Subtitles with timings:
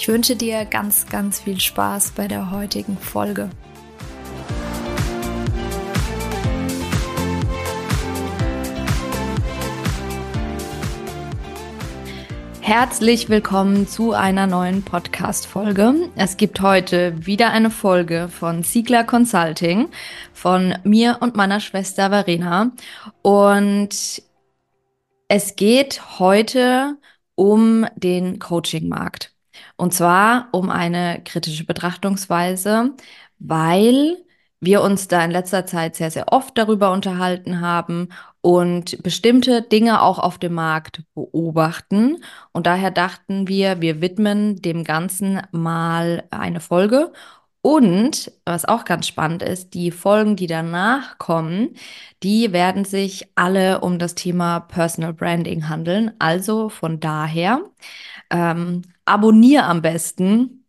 [0.00, 3.50] Ich wünsche dir ganz, ganz viel Spaß bei der heutigen Folge.
[12.62, 16.08] Herzlich willkommen zu einer neuen Podcast-Folge.
[16.16, 19.90] Es gibt heute wieder eine Folge von Siegler Consulting
[20.32, 22.72] von mir und meiner Schwester Verena.
[23.20, 24.22] Und
[25.28, 26.96] es geht heute
[27.34, 29.34] um den Coaching-Markt.
[29.80, 32.92] Und zwar um eine kritische Betrachtungsweise,
[33.38, 34.18] weil
[34.60, 38.10] wir uns da in letzter Zeit sehr, sehr oft darüber unterhalten haben
[38.42, 42.22] und bestimmte Dinge auch auf dem Markt beobachten.
[42.52, 47.10] Und daher dachten wir, wir widmen dem Ganzen mal eine Folge.
[47.62, 51.74] Und was auch ganz spannend ist, die Folgen, die danach kommen,
[52.22, 56.12] die werden sich alle um das Thema Personal Branding handeln.
[56.18, 57.60] Also von daher
[58.30, 60.64] ähm, abonnier am besten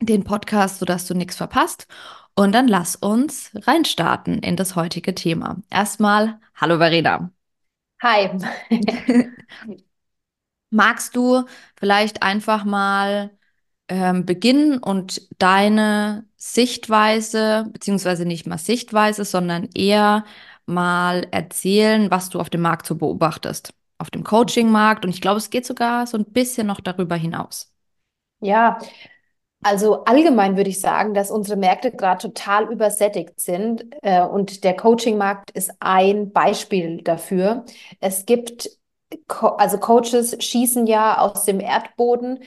[0.00, 1.86] den Podcast, sodass du nichts verpasst.
[2.34, 5.58] Und dann lass uns reinstarten in das heutige Thema.
[5.70, 7.30] Erstmal, hallo Verena.
[8.02, 8.30] Hi.
[10.70, 11.44] Magst du
[11.76, 13.30] vielleicht einfach mal
[13.88, 20.24] ähm, beginnen und deine Sichtweise, beziehungsweise nicht mal Sichtweise, sondern eher
[20.66, 23.74] mal erzählen, was du auf dem Markt so beobachtest?
[23.98, 27.72] Auf dem Coaching-Markt und ich glaube, es geht sogar so ein bisschen noch darüber hinaus.
[28.40, 28.78] Ja,
[29.62, 34.76] also allgemein würde ich sagen, dass unsere Märkte gerade total übersättigt sind äh, und der
[34.76, 37.64] Coaching-Markt ist ein Beispiel dafür.
[38.00, 38.70] Es gibt,
[39.28, 42.40] Co also Coaches schießen ja aus dem Erdboden.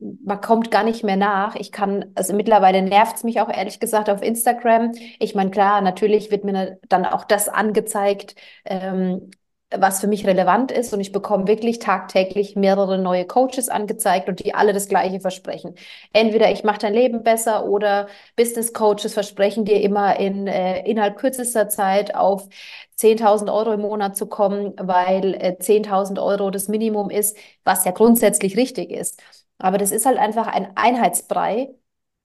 [0.00, 1.56] Man kommt gar nicht mehr nach.
[1.56, 4.92] Ich kann, also mittlerweile nervt es mich auch ehrlich gesagt auf Instagram.
[5.18, 9.30] Ich meine, klar, natürlich wird mir dann auch das angezeigt, ähm,
[9.76, 14.42] was für mich relevant ist und ich bekomme wirklich tagtäglich mehrere neue Coaches angezeigt und
[14.42, 15.74] die alle das gleiche versprechen.
[16.12, 21.16] Entweder ich mache dein Leben besser oder Business Coaches versprechen dir immer in äh, innerhalb
[21.18, 22.48] kürzester Zeit auf
[22.96, 27.90] 10.000 Euro im Monat zu kommen, weil äh, 10.000 Euro das Minimum ist, was ja
[27.92, 29.20] grundsätzlich richtig ist.
[29.58, 31.74] Aber das ist halt einfach ein Einheitsbrei.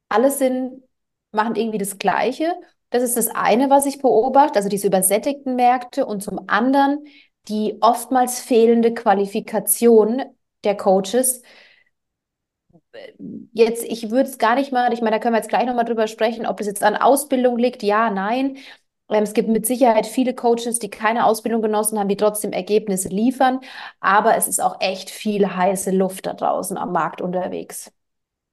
[0.09, 0.83] Alle sind,
[1.31, 2.55] machen irgendwie das Gleiche.
[2.91, 6.05] Das ist das eine, was ich beobachte, also diese übersättigten Märkte.
[6.05, 7.05] Und zum anderen
[7.49, 10.23] die oftmals fehlende Qualifikation
[10.63, 11.41] der Coaches.
[13.53, 15.85] Jetzt, ich würde es gar nicht mal, ich meine, da können wir jetzt gleich nochmal
[15.85, 17.83] drüber sprechen, ob das jetzt an Ausbildung liegt.
[17.83, 18.57] Ja, nein.
[19.13, 23.09] Ähm, es gibt mit Sicherheit viele Coaches, die keine Ausbildung genossen haben, die trotzdem Ergebnisse
[23.09, 23.59] liefern.
[23.99, 27.91] Aber es ist auch echt viel heiße Luft da draußen am Markt unterwegs.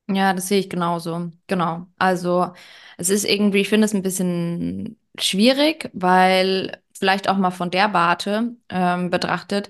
[0.09, 1.31] Ja, das sehe ich genauso.
[1.47, 1.87] Genau.
[1.99, 2.53] Also
[2.99, 7.93] es ist irgendwie, ich finde es ein bisschen schwierig, weil vielleicht auch mal von der
[7.95, 9.69] Warte ähm, betrachtet,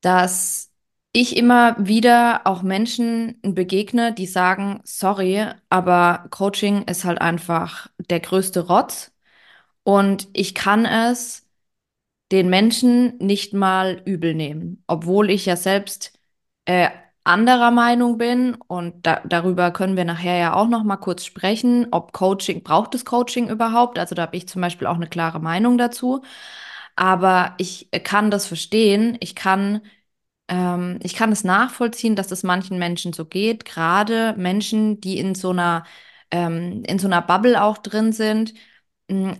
[0.00, 0.70] dass
[1.12, 8.20] ich immer wieder auch Menschen begegne, die sagen, sorry, aber Coaching ist halt einfach der
[8.20, 9.12] größte Rotz
[9.84, 11.46] und ich kann es
[12.32, 16.12] den Menschen nicht mal übel nehmen, obwohl ich ja selbst
[16.64, 16.90] äh,
[17.24, 21.88] anderer Meinung bin und da, darüber können wir nachher ja auch noch mal kurz sprechen,
[21.90, 23.98] ob Coaching, braucht es Coaching überhaupt?
[23.98, 26.22] Also da habe ich zum Beispiel auch eine klare Meinung dazu.
[26.96, 29.16] Aber ich kann das verstehen.
[29.20, 29.82] Ich kann,
[30.48, 33.64] ähm, ich kann es nachvollziehen, dass es manchen Menschen so geht.
[33.64, 35.84] Gerade Menschen, die in so einer,
[36.30, 38.54] ähm, in so einer Bubble auch drin sind,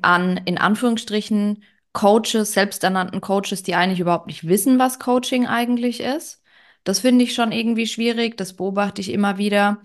[0.02, 6.42] an, in Anführungsstrichen, Coaches, selbsternannten Coaches, die eigentlich überhaupt nicht wissen, was Coaching eigentlich ist.
[6.84, 9.82] Das finde ich schon irgendwie schwierig, das beobachte ich immer wieder.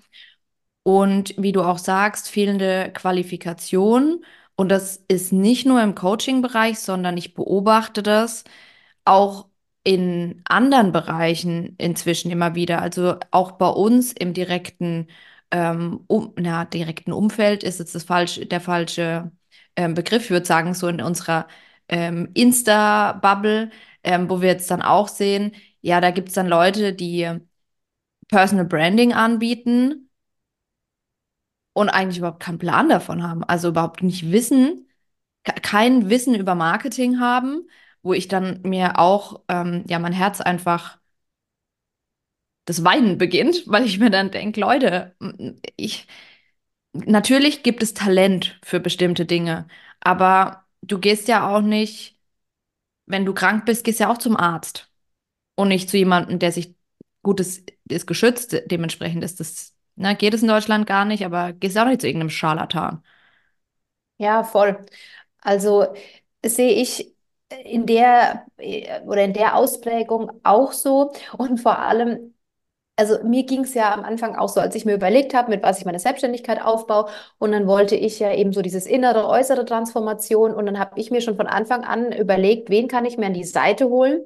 [0.83, 4.25] Und wie du auch sagst, fehlende Qualifikation.
[4.56, 8.44] Und das ist nicht nur im Coaching-Bereich, sondern ich beobachte das
[9.06, 9.50] auch
[9.83, 12.81] in anderen Bereichen inzwischen immer wieder.
[12.81, 15.07] Also auch bei uns im direkten,
[15.51, 19.31] ähm, um, na, direkten Umfeld ist jetzt das falsch, der falsche
[19.75, 20.25] ähm, Begriff.
[20.25, 21.48] Ich würde sagen, so in unserer
[21.89, 23.72] ähm, Insta-Bubble,
[24.04, 27.30] ähm, wo wir jetzt dann auch sehen, ja, da gibt es dann Leute, die
[28.27, 30.10] Personal Branding anbieten
[31.74, 33.44] und eigentlich überhaupt keinen Plan davon haben.
[33.44, 34.88] Also überhaupt nicht wissen,
[35.63, 37.69] kein Wissen über Marketing haben,
[38.04, 41.00] wo ich dann mir auch, ähm, ja, mein Herz einfach
[42.66, 45.16] das Weinen beginnt, weil ich mir dann denke, Leute,
[45.77, 46.07] ich,
[47.06, 49.68] natürlich gibt es Talent für bestimmte Dinge,
[50.01, 52.19] aber du gehst ja auch nicht,
[53.07, 54.92] wenn du krank bist, gehst ja auch zum Arzt
[55.56, 56.75] und nicht zu jemandem, der sich
[57.24, 58.56] gut ist, ist geschützt.
[58.68, 62.07] Dementsprechend ist das, ne, geht es in Deutschland gar nicht, aber gehst auch nicht zu
[62.07, 63.03] irgendeinem Scharlatan.
[64.18, 64.86] Ja, voll.
[65.41, 65.88] Also
[66.45, 67.15] sehe ich
[67.65, 71.13] in der äh, oder in der Ausprägung auch so.
[71.38, 72.35] Und vor allem,
[72.97, 75.63] also mir ging es ja am Anfang auch so, als ich mir überlegt habe, mit
[75.63, 77.09] was ich meine Selbstständigkeit aufbaue.
[77.38, 80.53] Und dann wollte ich ja eben so dieses innere, äußere Transformation.
[80.53, 83.33] Und dann habe ich mir schon von Anfang an überlegt, wen kann ich mir an
[83.33, 84.25] die Seite holen,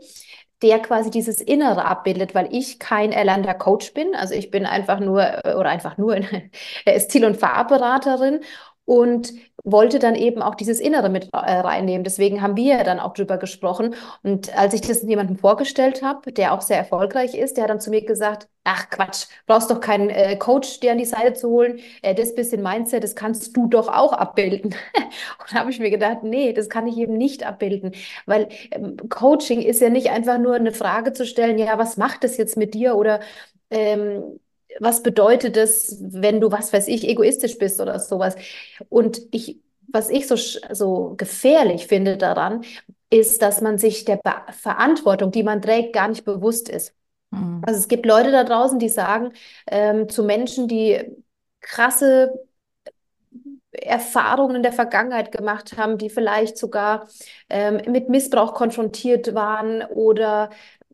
[0.61, 4.13] der quasi dieses Innere abbildet, weil ich kein erlernter Coach bin.
[4.15, 6.19] Also ich bin einfach nur äh, oder einfach nur
[6.99, 8.41] Stil- und Farbberaterin
[8.89, 9.33] und
[9.63, 12.03] wollte dann eben auch dieses Innere mit äh, reinnehmen.
[12.03, 13.93] Deswegen haben wir dann auch drüber gesprochen.
[14.23, 17.79] Und als ich das jemandem vorgestellt habe, der auch sehr erfolgreich ist, der hat dann
[17.79, 21.49] zu mir gesagt, ach Quatsch, brauchst doch keinen äh, Coach, dir an die Seite zu
[21.49, 21.79] holen.
[22.01, 24.73] Äh, das bisschen Mindset, das kannst du doch auch abbilden.
[25.39, 27.91] und da habe ich mir gedacht, nee, das kann ich eben nicht abbilden.
[28.25, 32.23] Weil ähm, Coaching ist ja nicht einfach nur eine Frage zu stellen, ja, was macht
[32.23, 32.95] das jetzt mit dir?
[32.95, 33.19] Oder
[33.69, 34.39] ähm,
[34.79, 38.35] was bedeutet es, wenn du, was weiß ich, egoistisch bist oder sowas.
[38.89, 42.63] Und ich, was ich so, so gefährlich finde daran,
[43.09, 46.93] ist, dass man sich der Be Verantwortung, die man trägt, gar nicht bewusst ist.
[47.31, 47.61] Mhm.
[47.65, 49.33] Also es gibt Leute da draußen, die sagen
[49.67, 50.99] ähm, zu Menschen, die
[51.61, 52.33] krasse
[53.71, 57.07] Erfahrungen in der Vergangenheit gemacht haben, die vielleicht sogar
[57.49, 60.49] ähm, mit Missbrauch konfrontiert waren oder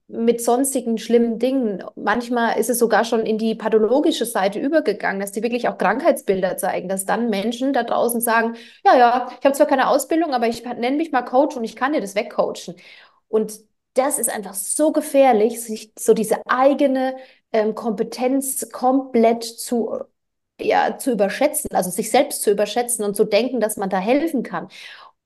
[0.08, 1.84] mit sonstigen schlimmen Dingen.
[1.96, 6.58] Manchmal ist es sogar schon in die pathologische Seite übergegangen, dass die wirklich auch Krankheitsbilder
[6.58, 8.56] zeigen, dass dann Menschen da draußen sagen,
[8.86, 11.76] ja, ja, ich habe zwar keine Ausbildung, aber ich nenne mich mal Coach und ich
[11.76, 12.76] kann dir das wegcoachen.
[13.28, 13.60] Und
[13.96, 17.16] das ist einfach so gefährlich, sich so diese eigene
[17.52, 20.00] ähm, Kompetenz komplett zu,
[20.60, 24.44] ja, zu überschätzen, also sich selbst zu überschätzen und zu denken, dass man da helfen
[24.44, 24.68] kann.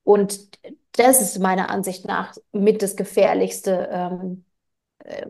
[0.04, 0.48] Und
[0.92, 4.49] das ist meiner Ansicht nach mit das Gefährlichste, ähm, äh,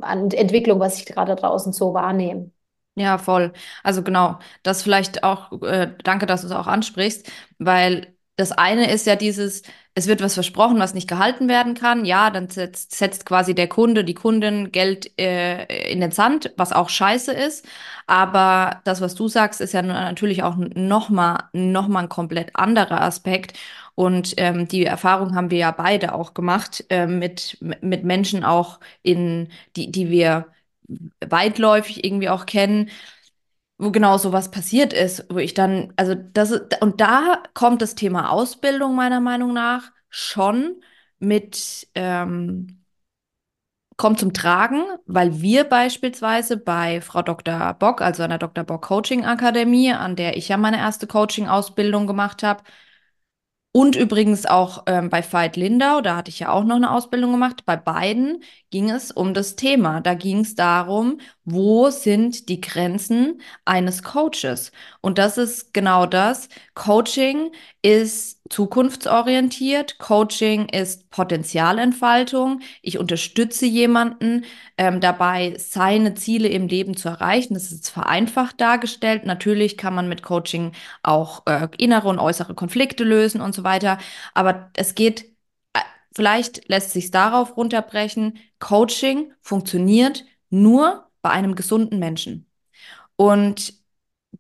[0.00, 2.50] an Entwicklung, was ich gerade draußen so wahrnehme.
[2.96, 3.52] Ja, voll.
[3.82, 8.90] Also genau, das vielleicht auch, äh, danke, dass du es auch ansprichst, weil das eine
[8.92, 9.62] ist ja dieses,
[9.94, 12.04] es wird was versprochen, was nicht gehalten werden kann.
[12.04, 16.72] Ja, dann setzt, setzt quasi der Kunde, die Kundin Geld äh, in den Sand, was
[16.72, 17.66] auch scheiße ist.
[18.06, 23.02] Aber das, was du sagst, ist ja natürlich auch nochmal noch mal ein komplett anderer
[23.02, 23.58] Aspekt.
[24.00, 28.80] Und ähm, die Erfahrung haben wir ja beide auch gemacht äh, mit, mit Menschen auch
[29.02, 30.46] in, die, die wir
[31.20, 32.88] weitläufig irgendwie auch kennen,
[33.76, 36.50] wo genau sowas passiert ist, wo ich dann, also das
[36.80, 40.82] und da kommt das Thema Ausbildung meiner Meinung nach schon
[41.18, 42.82] mit, ähm,
[43.98, 47.74] kommt zum Tragen, weil wir beispielsweise bei Frau Dr.
[47.74, 48.64] Bock, also an der Dr.
[48.64, 52.62] Bock Coaching Akademie, an der ich ja meine erste Coaching-Ausbildung gemacht habe,
[53.72, 57.30] und übrigens auch ähm, bei Veit Lindau, da hatte ich ja auch noch eine Ausbildung
[57.32, 57.64] gemacht.
[57.66, 60.00] Bei beiden ging es um das Thema.
[60.00, 64.72] Da ging es darum, wo sind die Grenzen eines Coaches?
[65.00, 66.48] Und das ist genau das.
[66.74, 67.52] Coaching
[67.82, 69.98] ist zukunftsorientiert.
[69.98, 72.60] Coaching ist Potenzialentfaltung.
[72.82, 74.44] Ich unterstütze jemanden
[74.76, 77.54] ähm, dabei, seine Ziele im Leben zu erreichen.
[77.54, 79.24] Das ist vereinfacht dargestellt.
[79.24, 83.98] Natürlich kann man mit Coaching auch äh, innere und äußere Konflikte lösen und so weiter.
[84.34, 85.26] Aber es geht,
[85.72, 85.80] äh,
[86.14, 88.38] vielleicht lässt sich darauf runterbrechen.
[88.58, 92.46] Coaching funktioniert nur bei einem gesunden Menschen.
[93.16, 93.74] Und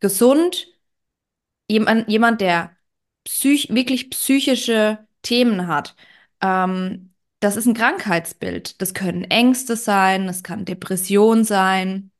[0.00, 0.68] gesund,
[1.68, 2.76] jemand, jemand der
[3.24, 5.94] psych wirklich psychische Themen hat,
[6.42, 7.10] ähm,
[7.40, 8.80] das ist ein Krankheitsbild.
[8.82, 12.12] Das können Ängste sein, das kann Depression sein.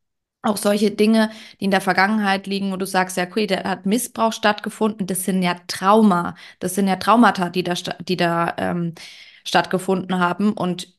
[0.43, 1.31] Auch solche Dinge,
[1.61, 5.25] die in der Vergangenheit liegen, wo du sagst, ja, okay, da hat Missbrauch stattgefunden, das
[5.25, 8.95] sind ja Trauma, das sind ja Traumata, die da, die da ähm,
[9.45, 10.53] stattgefunden haben.
[10.55, 10.95] Und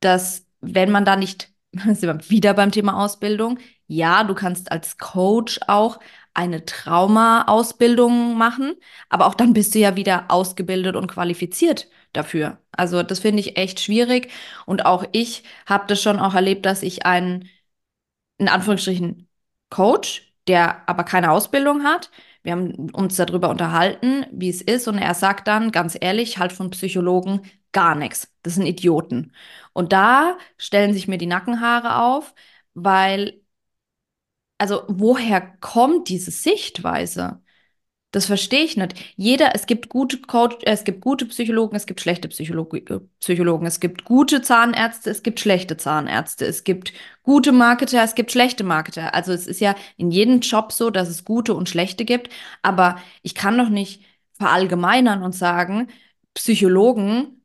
[0.00, 4.98] dass, wenn man da nicht, sind wir wieder beim Thema Ausbildung, ja, du kannst als
[4.98, 5.98] Coach auch
[6.34, 8.74] eine Trauma-Ausbildung machen,
[9.08, 12.58] aber auch dann bist du ja wieder ausgebildet und qualifiziert dafür.
[12.72, 14.30] Also das finde ich echt schwierig
[14.66, 17.48] und auch ich habe das schon auch erlebt, dass ich einen,
[18.38, 19.28] in Anführungsstrichen,
[19.70, 22.10] Coach, der aber keine Ausbildung hat,
[22.42, 26.52] wir haben uns darüber unterhalten, wie es ist und er sagt dann ganz ehrlich, halt
[26.52, 28.32] von Psychologen gar nichts.
[28.42, 29.32] Das sind Idioten.
[29.72, 32.34] Und da stellen sich mir die Nackenhaare auf,
[32.74, 33.41] weil
[34.62, 37.42] also woher kommt diese Sichtweise?
[38.12, 38.94] Das verstehe ich nicht.
[39.16, 43.00] Jeder, es gibt gute Coach, äh, es gibt gute Psychologen, es gibt schlechte Psychologi äh,
[43.20, 46.92] Psychologen, es gibt gute Zahnärzte, es gibt schlechte Zahnärzte, es gibt
[47.24, 49.14] gute Marketer, es gibt schlechte Marketer.
[49.14, 52.30] Also es ist ja in jedem Job so, dass es gute und schlechte gibt.
[52.62, 54.04] Aber ich kann doch nicht
[54.34, 55.88] verallgemeinern und sagen,
[56.34, 57.42] Psychologen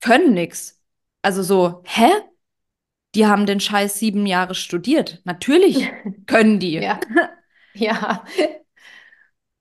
[0.00, 0.80] können nichts.
[1.22, 2.10] Also so, hä?
[3.14, 5.20] Die haben den Scheiß sieben Jahre studiert.
[5.24, 5.90] Natürlich
[6.26, 6.74] können die.
[6.74, 6.98] Ja,
[7.74, 8.24] ja,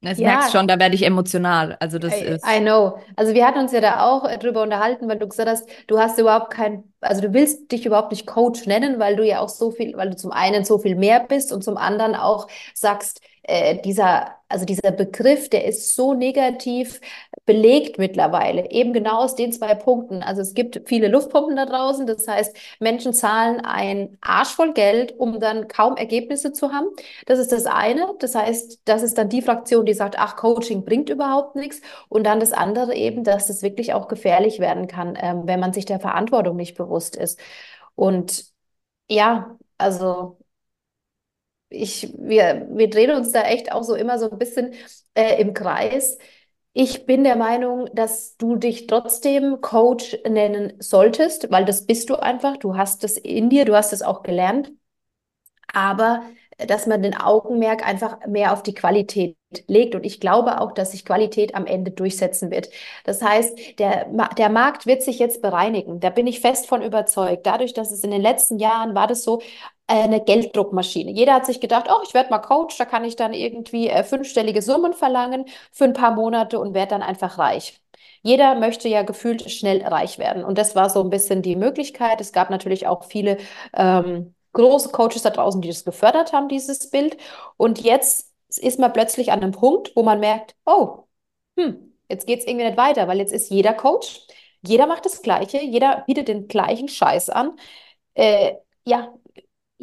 [0.04, 0.50] merkst ja.
[0.50, 1.78] schon, da werde ich emotional.
[1.80, 3.00] Also das I, ist, I know.
[3.16, 5.98] Also wir hatten uns ja da auch äh, drüber unterhalten, weil du gesagt hast, du
[5.98, 9.50] hast überhaupt kein, also du willst dich überhaupt nicht Coach nennen, weil du ja auch
[9.50, 13.22] so viel, weil du zum einen so viel mehr bist und zum anderen auch sagst,
[13.44, 17.02] äh, dieser, also dieser Begriff, der ist so negativ
[17.46, 20.24] belegt mittlerweile, eben genau aus den zwei Punkten.
[20.24, 25.14] Also es gibt viele Luftpumpen da draußen, das heißt, Menschen zahlen ein Arsch voll Geld,
[25.20, 26.88] um dann kaum Ergebnisse zu haben.
[27.26, 28.14] Das ist das eine.
[28.20, 31.82] Das heißt, das ist dann die Fraktion, die sagt, ach, Coaching bringt überhaupt nichts.
[32.08, 35.74] Und dann das andere eben, dass es wirklich auch gefährlich werden kann, ähm, wenn man
[35.74, 37.40] sich der Verantwortung nicht bewusst ist.
[37.96, 38.46] Und
[39.10, 40.38] ja, also
[41.74, 44.74] ich, wir, wir drehen uns da echt auch so immer so ein bisschen
[45.16, 46.18] äh, im Kreis.
[46.74, 52.16] Ich bin der Meinung, dass du dich trotzdem Coach nennen solltest, weil das bist du
[52.16, 52.58] einfach.
[52.58, 54.72] Du hast es in dir, du hast es auch gelernt.
[55.74, 56.24] Aber
[56.58, 59.38] äh, dass man den Augenmerk einfach mehr auf die Qualität
[59.68, 59.96] legt.
[59.96, 62.70] Und ich glaube auch, dass sich Qualität am Ende durchsetzen wird.
[63.06, 64.06] Das heißt, der,
[64.38, 66.00] der Markt wird sich jetzt bereinigen.
[66.00, 67.46] Da bin ich fest von überzeugt.
[67.46, 69.42] Dadurch, dass es in den letzten Jahren war das so,
[69.88, 71.12] eine Gelddruckmaschine.
[71.12, 74.04] Jeder hat sich gedacht, oh, ich werde mal Coach, da kann ich dann irgendwie äh,
[74.04, 77.82] fünfstellige Summen verlangen für ein paar Monate und werde dann einfach reich.
[78.22, 80.44] Jeder möchte ja gefühlt schnell reich werden.
[80.46, 82.22] Und das war so ein bisschen die Möglichkeit.
[82.22, 83.38] Es gab natürlich auch viele
[83.74, 87.18] ähm, große Coaches da draußen, die das gefördert haben, dieses Bild.
[87.58, 91.04] Und jetzt ist man plötzlich an einem Punkt, wo man merkt, oh,
[91.58, 94.22] hm, jetzt geht es irgendwie nicht weiter, weil jetzt ist jeder Coach,
[94.62, 97.58] jeder macht das Gleiche, jeder bietet den gleichen Scheiß an.
[98.16, 99.14] Äh, ja,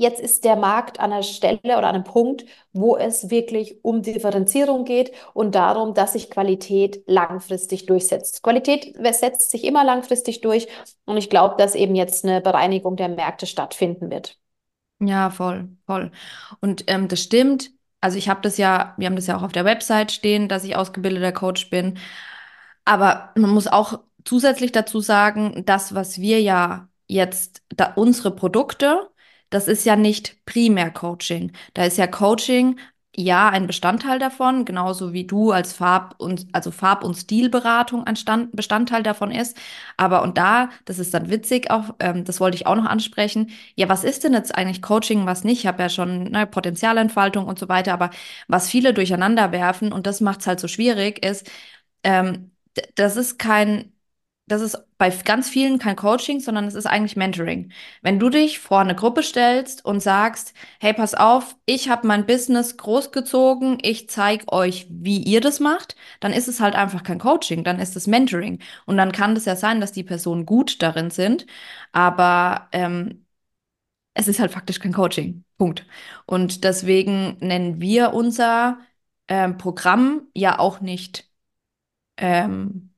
[0.01, 4.03] jetzt ist der Markt an einer Stelle oder an einem Punkt, wo es wirklich um
[4.03, 8.43] Differenzierung geht und darum, dass sich Qualität langfristig durchsetzt.
[8.43, 10.69] Qualität setzt sich immer langfristig durch
[11.05, 14.39] und ich glaube, dass eben jetzt eine Bereinigung der Märkte stattfinden wird.
[15.01, 16.11] ja, voll, voll.
[16.61, 17.71] Und ähm, das stimmt.
[18.01, 20.65] Also ich habe das ja, wir haben das ja auch auf der Website stehen, dass
[20.65, 21.99] ich ausgebildeter Coach bin.
[22.85, 29.10] Aber man muss auch zusätzlich dazu sagen, das, was wir ja jetzt, da unsere Produkte,
[29.51, 31.53] das ist ja nicht primär Coaching.
[31.75, 32.79] Da ist ja Coaching
[33.17, 38.15] ja ein Bestandteil davon, genauso wie du als Farb- und also Farb- und Stilberatung ein
[38.17, 39.57] Stand, Bestandteil davon ist.
[39.97, 43.51] Aber und da, das ist dann witzig auch, ähm, das wollte ich auch noch ansprechen.
[43.75, 45.59] Ja, was ist denn jetzt eigentlich Coaching, was nicht?
[45.61, 48.11] Ich habe ja schon ne, Potenzialentfaltung und so weiter, aber
[48.49, 51.51] was viele durcheinander werfen und das macht es halt so schwierig, ist,
[52.05, 52.53] ähm,
[52.95, 53.93] das ist kein
[54.51, 57.73] das ist bei ganz vielen kein Coaching, sondern es ist eigentlich Mentoring.
[58.03, 62.27] Wenn du dich vor eine Gruppe stellst und sagst, hey, pass auf, ich habe mein
[62.27, 67.21] Business großgezogen, ich zeige euch, wie ihr das macht, dann ist es halt einfach kein
[67.21, 68.59] Coaching, dann ist es Mentoring.
[68.87, 71.47] Und dann kann es ja sein, dass die Personen gut darin sind,
[71.93, 73.27] aber ähm,
[74.15, 75.45] es ist halt faktisch kein Coaching.
[75.59, 75.87] Punkt.
[76.27, 78.81] Und deswegen nennen wir unser
[79.29, 81.31] ähm, Programm ja auch nicht
[82.17, 82.90] ähm,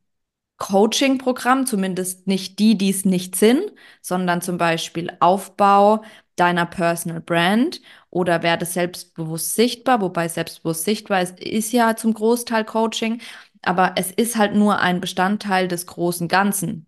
[0.63, 6.05] Coaching-Programm, zumindest nicht die, die es nicht sind, sondern zum Beispiel Aufbau
[6.37, 12.65] deiner Personal Brand oder werde selbstbewusst sichtbar, wobei selbstbewusst sichtbar ist, ist ja zum Großteil
[12.65, 13.21] Coaching,
[13.63, 16.87] aber es ist halt nur ein Bestandteil des großen Ganzen.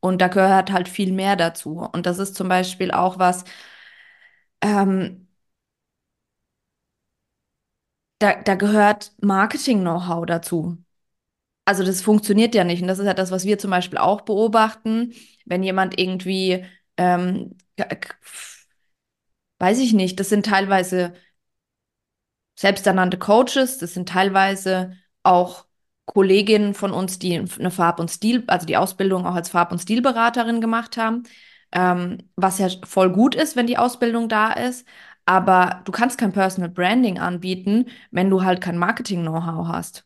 [0.00, 1.80] Und da gehört halt viel mehr dazu.
[1.92, 3.44] Und das ist zum Beispiel auch was,
[4.60, 5.26] ähm,
[8.18, 10.76] da, da gehört Marketing-Know-how dazu.
[11.66, 12.82] Also das funktioniert ja nicht.
[12.82, 15.14] Und das ist ja das, was wir zum Beispiel auch beobachten,
[15.46, 16.64] wenn jemand irgendwie,
[16.96, 17.56] ähm,
[19.58, 21.12] weiß ich nicht, das sind teilweise
[22.56, 24.92] selbsternannte Coaches, das sind teilweise
[25.22, 25.66] auch
[26.06, 29.80] Kolleginnen von uns, die eine Farb- und Stil, also die Ausbildung auch als Farb- und
[29.80, 31.24] Stilberaterin gemacht haben,
[31.72, 34.86] ähm, was ja voll gut ist, wenn die Ausbildung da ist.
[35.24, 40.05] Aber du kannst kein Personal Branding anbieten, wenn du halt kein Marketing-Know-how hast.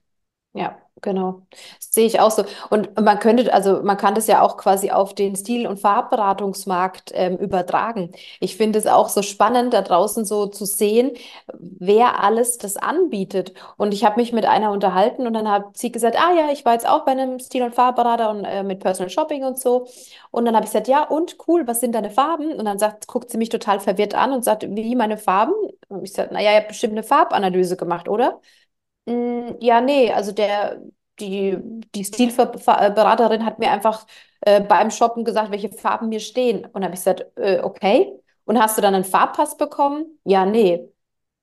[0.53, 1.47] Ja, genau.
[1.79, 2.43] Das sehe ich auch so.
[2.71, 7.13] Und man könnte, also man kann das ja auch quasi auf den Stil- und Farbberatungsmarkt
[7.15, 8.11] ähm, übertragen.
[8.41, 11.13] Ich finde es auch so spannend, da draußen so zu sehen,
[11.57, 13.53] wer alles das anbietet.
[13.77, 16.65] Und ich habe mich mit einer unterhalten und dann hat sie gesagt, ah ja, ich
[16.65, 19.87] war jetzt auch bei einem Stil- und Farbberater und äh, mit Personal Shopping und so.
[20.33, 22.53] Und dann habe ich gesagt, ja, und cool, was sind deine Farben?
[22.55, 25.55] Und dann sagt, guckt sie mich total verwirrt an und sagt, wie meine Farben?
[25.89, 28.41] Und ich sagte, naja, ihr habt bestimmt eine Farbanalyse gemacht, oder?
[29.07, 30.81] Mm, Ja, nee, also der,
[31.19, 31.57] die,
[31.95, 34.07] die Stilberaterin hat mir einfach
[34.43, 36.65] äh, beim Shoppen gesagt, welche Farben mir stehen.
[36.67, 38.13] Und dann habe ich gesagt, äh, okay.
[38.45, 40.19] Und hast du dann einen Farbpass bekommen?
[40.25, 40.89] Ja, nee.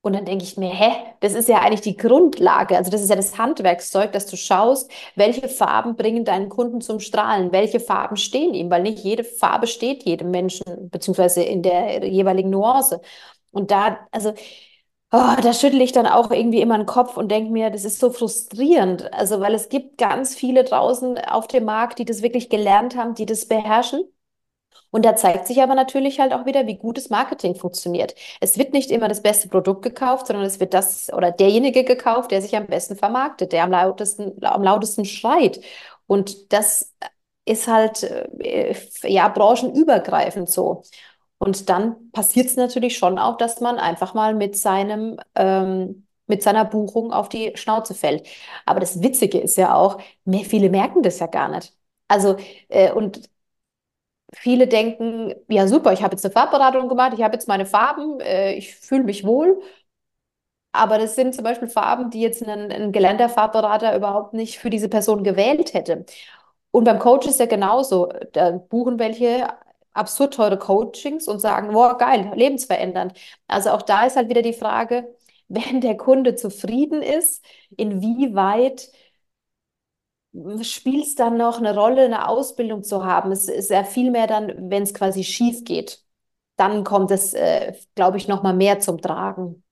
[0.01, 2.77] Und dann denke ich mir, hä, das ist ja eigentlich die Grundlage.
[2.77, 6.99] Also das ist ja das Handwerkszeug, dass du schaust, welche Farben bringen deinen Kunden zum
[7.01, 12.05] Strahlen, welche Farben stehen ihm, weil nicht jede Farbe steht jedem Menschen, beziehungsweise in der
[12.07, 13.01] jeweiligen Nuance.
[13.51, 14.33] Und da, also
[15.09, 17.99] Oh, da schüttle ich dann auch irgendwie immer den Kopf und denke mir, das ist
[17.99, 19.13] so frustrierend.
[19.13, 23.15] Also, weil es gibt ganz viele draußen auf dem Markt, die das wirklich gelernt haben,
[23.15, 24.01] die das beherrschen.
[24.91, 28.15] Und da zeigt sich aber natürlich halt auch wieder, wie gutes Marketing funktioniert.
[28.41, 32.31] Es wird nicht immer das beste Produkt gekauft, sondern es wird das oder derjenige gekauft,
[32.31, 35.61] der sich am besten vermarktet, der am lautesten, am lautesten schreit.
[36.07, 36.93] Und das
[37.45, 40.83] ist halt, äh, ja, branchenübergreifend so.
[41.39, 46.43] Und dann passiert es natürlich schon auch, dass man einfach mal mit seinem, ähm, mit
[46.43, 48.27] seiner Buchung auf die Schnauze fällt.
[48.65, 51.73] Aber das Witzige ist ja auch, mehr, viele merken das ja gar nicht.
[52.07, 52.37] Also,
[52.69, 53.29] äh, und
[54.35, 58.19] viele denken, ja super, ich habe jetzt eine Farbberatung gemacht, ich habe jetzt meine Farben,
[58.19, 59.61] äh, ich fühle mich wohl.
[60.71, 64.69] Aber das sind zum Beispiel Farben, die jetzt ein, ein gelernter Farbberater überhaupt nicht für
[64.69, 66.05] diese Person gewählt hätte.
[66.71, 68.07] Und beim Coach ist ja genauso.
[68.33, 69.47] Da buchen welche
[69.97, 73.13] absurd teure Coachings und sagen, boah, geil, lebensverändernd.
[73.47, 75.15] Also auch da ist halt wieder die Frage,
[75.47, 77.43] wenn der Kunde zufrieden ist,
[77.77, 78.89] inwieweit
[80.63, 83.31] spielt es dann noch eine Rolle, eine Ausbildung zu haben?
[83.31, 86.03] Es ist ja viel mehr dann, wenn es quasi schief geht.
[86.57, 89.63] Dann kommt es, äh, glaube ich, noch mal mehr zum Tragen.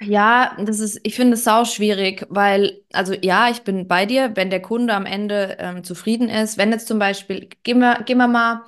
[0.00, 4.36] Ja, das ist, ich finde es sau schwierig, weil, also ja, ich bin bei dir,
[4.36, 6.58] wenn der Kunde am Ende ähm, zufrieden ist.
[6.58, 8.62] Wenn jetzt zum Beispiel, gehen wir, gehen wir mal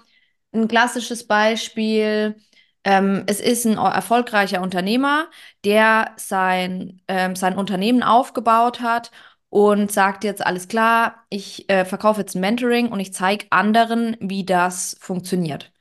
[0.53, 2.37] ein klassisches Beispiel.
[2.85, 5.29] Ähm, es ist ein erfolgreicher Unternehmer,
[5.65, 9.11] der sein, ähm, sein Unternehmen aufgebaut hat
[9.51, 14.17] und sagt jetzt, alles klar, ich äh, verkaufe jetzt ein Mentoring und ich zeige anderen,
[14.21, 15.73] wie das funktioniert.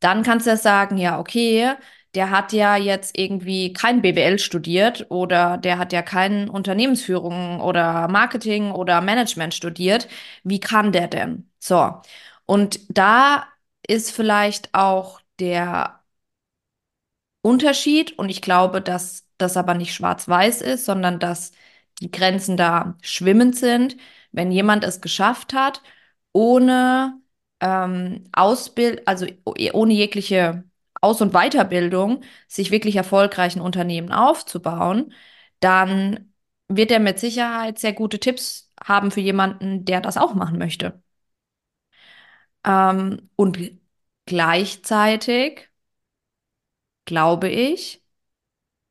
[0.00, 1.72] Dann kannst du ja sagen, ja, okay,
[2.14, 8.08] der hat ja jetzt irgendwie kein BWL studiert oder der hat ja keine Unternehmensführung oder
[8.08, 10.08] Marketing oder Management studiert.
[10.44, 11.50] Wie kann der denn?
[11.58, 12.00] So.
[12.46, 13.46] Und da
[13.86, 16.00] ist vielleicht auch der
[17.42, 21.52] Unterschied, und ich glaube, dass das aber nicht schwarz-weiß ist, sondern dass
[22.00, 23.96] die Grenzen da schwimmend sind,
[24.32, 25.82] wenn jemand es geschafft hat,
[26.32, 27.20] ohne
[27.60, 30.64] ähm, Ausbild, also ohne jegliche
[31.00, 35.12] Aus- und Weiterbildung, sich wirklich erfolgreichen Unternehmen aufzubauen,
[35.60, 36.32] dann
[36.68, 41.02] wird er mit Sicherheit sehr gute Tipps haben für jemanden, der das auch machen möchte.
[42.64, 43.58] Ähm, und
[44.26, 45.68] gleichzeitig
[47.04, 48.04] glaube ich,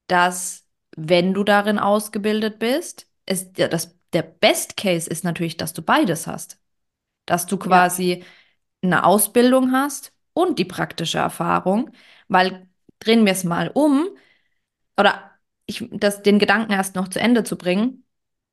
[0.07, 0.67] dass
[0.97, 5.81] wenn du darin ausgebildet bist, es, ja, das, der Best Case ist natürlich, dass du
[5.81, 6.59] beides hast.
[7.25, 7.61] Dass du Ja.
[7.63, 8.25] quasi
[8.83, 11.91] eine Ausbildung hast und die praktische Erfahrung,
[12.29, 12.67] weil
[12.99, 14.07] drehen wir es mal um,
[14.97, 15.31] oder
[15.65, 18.05] ich, das, den Gedanken erst noch zu Ende zu bringen.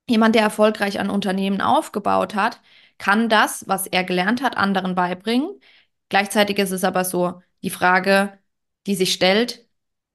[0.09, 2.61] Jemand, der erfolgreich ein Unternehmen aufgebaut hat,
[2.99, 5.61] kann das, was er gelernt hat, anderen beibringen.
[6.09, 8.39] Gleichzeitig ist es aber so die Frage,
[8.87, 9.66] die sich stellt,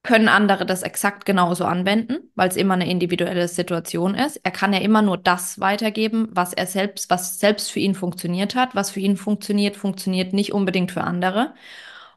[0.04, 4.38] können andere das exakt genauso anwenden, weil es immer eine individuelle Situation ist.
[4.44, 8.56] Er kann ja immer nur das weitergeben, was er selbst, was selbst für ihn funktioniert
[8.56, 8.74] hat.
[8.76, 11.54] Was für ihn funktioniert, funktioniert nicht unbedingt für andere.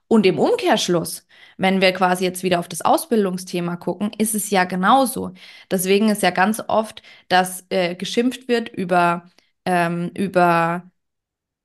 [0.09, 1.27] Und im Umkehrschluss,
[1.59, 5.33] wenn wir quasi jetzt wieder auf das Ausbildungsthema gucken, ist es ja genauso.
[5.71, 9.31] Deswegen ist ja ganz oft, dass äh, geschimpft wird über,
[9.65, 10.91] ähm, über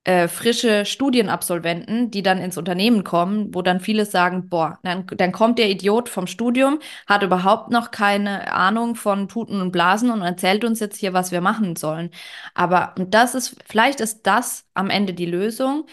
[0.05, 5.31] äh, frische Studienabsolventen, die dann ins Unternehmen kommen, wo dann viele sagen, boah, dann, dann
[5.31, 10.21] kommt der Idiot vom Studium, hat überhaupt noch keine Ahnung von Tuten und Blasen und
[10.21, 12.11] erzählt uns jetzt hier, was wir machen sollen.
[12.55, 15.85] Aber und das ist, vielleicht ist das am Ende die Lösung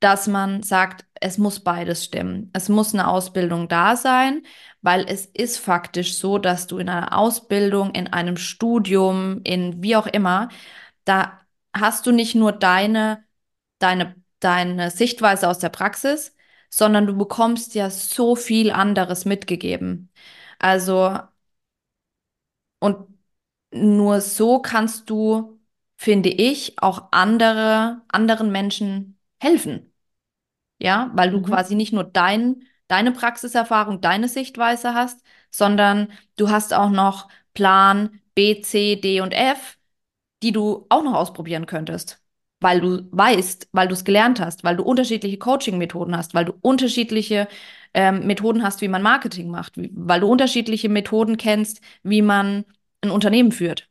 [0.00, 2.50] dass man sagt, es muss beides stimmen.
[2.52, 4.42] Es muss eine Ausbildung da sein,
[4.80, 9.96] weil es ist faktisch so, dass du in einer Ausbildung, in einem Studium, in wie
[9.96, 10.48] auch immer,
[11.04, 11.40] da
[11.74, 13.24] hast du nicht nur deine,
[13.78, 16.34] deine, deine Sichtweise aus der Praxis,
[16.70, 20.10] sondern du bekommst ja so viel anderes mitgegeben.
[20.58, 21.18] Also,
[22.78, 23.06] und
[23.72, 25.60] nur so kannst du,
[25.96, 29.92] finde ich, auch andere, anderen Menschen helfen.
[30.78, 31.44] Ja, weil du Mhm.
[31.44, 38.20] quasi nicht nur dein, deine Praxiserfahrung, deine Sichtweise hast, sondern du hast auch noch Plan
[38.34, 39.78] B, C, D und F,
[40.42, 42.22] die du auch noch ausprobieren könntest.
[42.60, 46.54] Weil du weißt, weil du es gelernt hast, weil du unterschiedliche Coaching-Methoden hast, weil du
[46.60, 47.46] unterschiedliche
[47.94, 52.64] ähm, Methoden hast, wie man Marketing macht, wie, weil du unterschiedliche Methoden kennst, wie man
[53.02, 53.88] ein Unternehmen führt.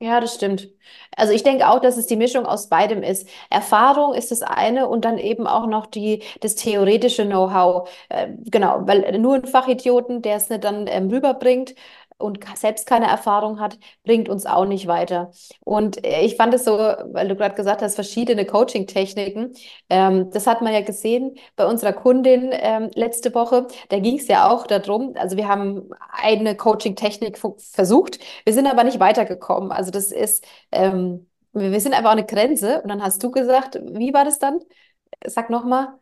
[0.00, 0.68] Ja, das stimmt.
[1.16, 3.28] Also ich denke auch, dass es die Mischung aus beidem ist.
[3.50, 7.90] Erfahrung ist das eine und dann eben auch noch die, das theoretische Know-how.
[8.08, 11.74] Äh, genau, weil nur ein Fachidioten, der es nicht dann ähm, rüberbringt
[12.18, 15.30] und selbst keine Erfahrung hat, bringt uns auch nicht weiter.
[15.64, 19.52] Und äh, ich fand es so, weil du gerade gesagt hast, verschiedene Coaching-Techniken.
[19.88, 23.66] Ähm, das hat man ja gesehen bei unserer Kundin ähm, letzte Woche.
[23.88, 28.18] Da ging es ja auch darum, also wir haben eine Coaching-Technik versucht.
[28.44, 29.72] Wir sind aber nicht weitergekommen.
[29.72, 32.82] Also das ist, ähm, wir sind einfach eine Grenze.
[32.82, 34.60] Und dann hast du gesagt, wie war das dann?
[35.26, 35.98] Sag nochmal.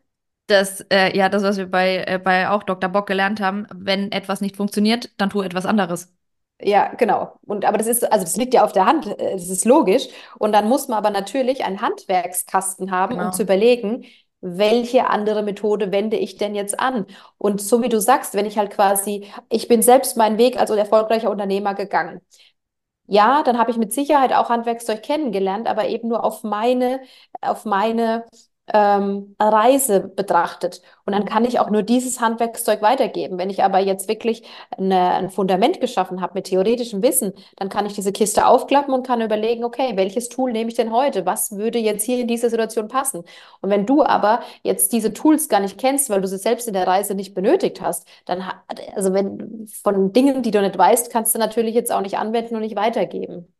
[0.49, 2.89] Das, äh, ja, das, was wir bei, äh, bei auch Dr.
[2.91, 6.13] Bock gelernt haben, wenn etwas nicht funktioniert, dann tu etwas anderes.
[6.61, 7.39] Ja, genau.
[7.47, 10.09] Und aber das ist, also das liegt ja auf der Hand, äh, das ist logisch.
[10.39, 13.43] Und dann muss man aber natürlich einen Handwerkskasten haben, um zu Genau.
[13.43, 14.07] überlegen,
[14.41, 17.07] welche andere Methode wende ich denn jetzt an?
[17.39, 20.71] Und so wie du sagst, wenn ich halt quasi, ich bin selbst meinen Weg als
[20.71, 22.21] erfolgreicher Unternehmer gegangen.
[23.09, 27.01] Ja, dann habe ich mit Sicherheit auch Handwerkszeug kennengelernt, aber eben nur auf meine,
[27.41, 28.25] auf meine
[28.73, 30.83] ähm, Reise betrachtet.
[31.05, 33.39] Und dann kann ich auch nur dieses Handwerkszeug weitergeben.
[33.39, 34.43] Wenn ich aber jetzt wirklich
[34.77, 39.07] eine, ein Fundament geschaffen habe mit theoretischem Wissen, dann kann ich diese Kiste aufklappen und
[39.07, 41.27] kann überlegen, okay, welches Tool nehme ich denn heute?
[41.27, 43.23] Was würde jetzt hier in dieser Situation passen?
[43.61, 46.75] Und wenn du aber jetzt diese Tools gar nicht kennst, weil du sie selbst in
[46.75, 48.43] der Reise nicht benötigt hast, dann,
[48.95, 52.57] also wenn von Dingen, die du nicht weißt, kannst du natürlich jetzt auch nicht anwenden
[52.57, 53.53] und nicht weitergeben.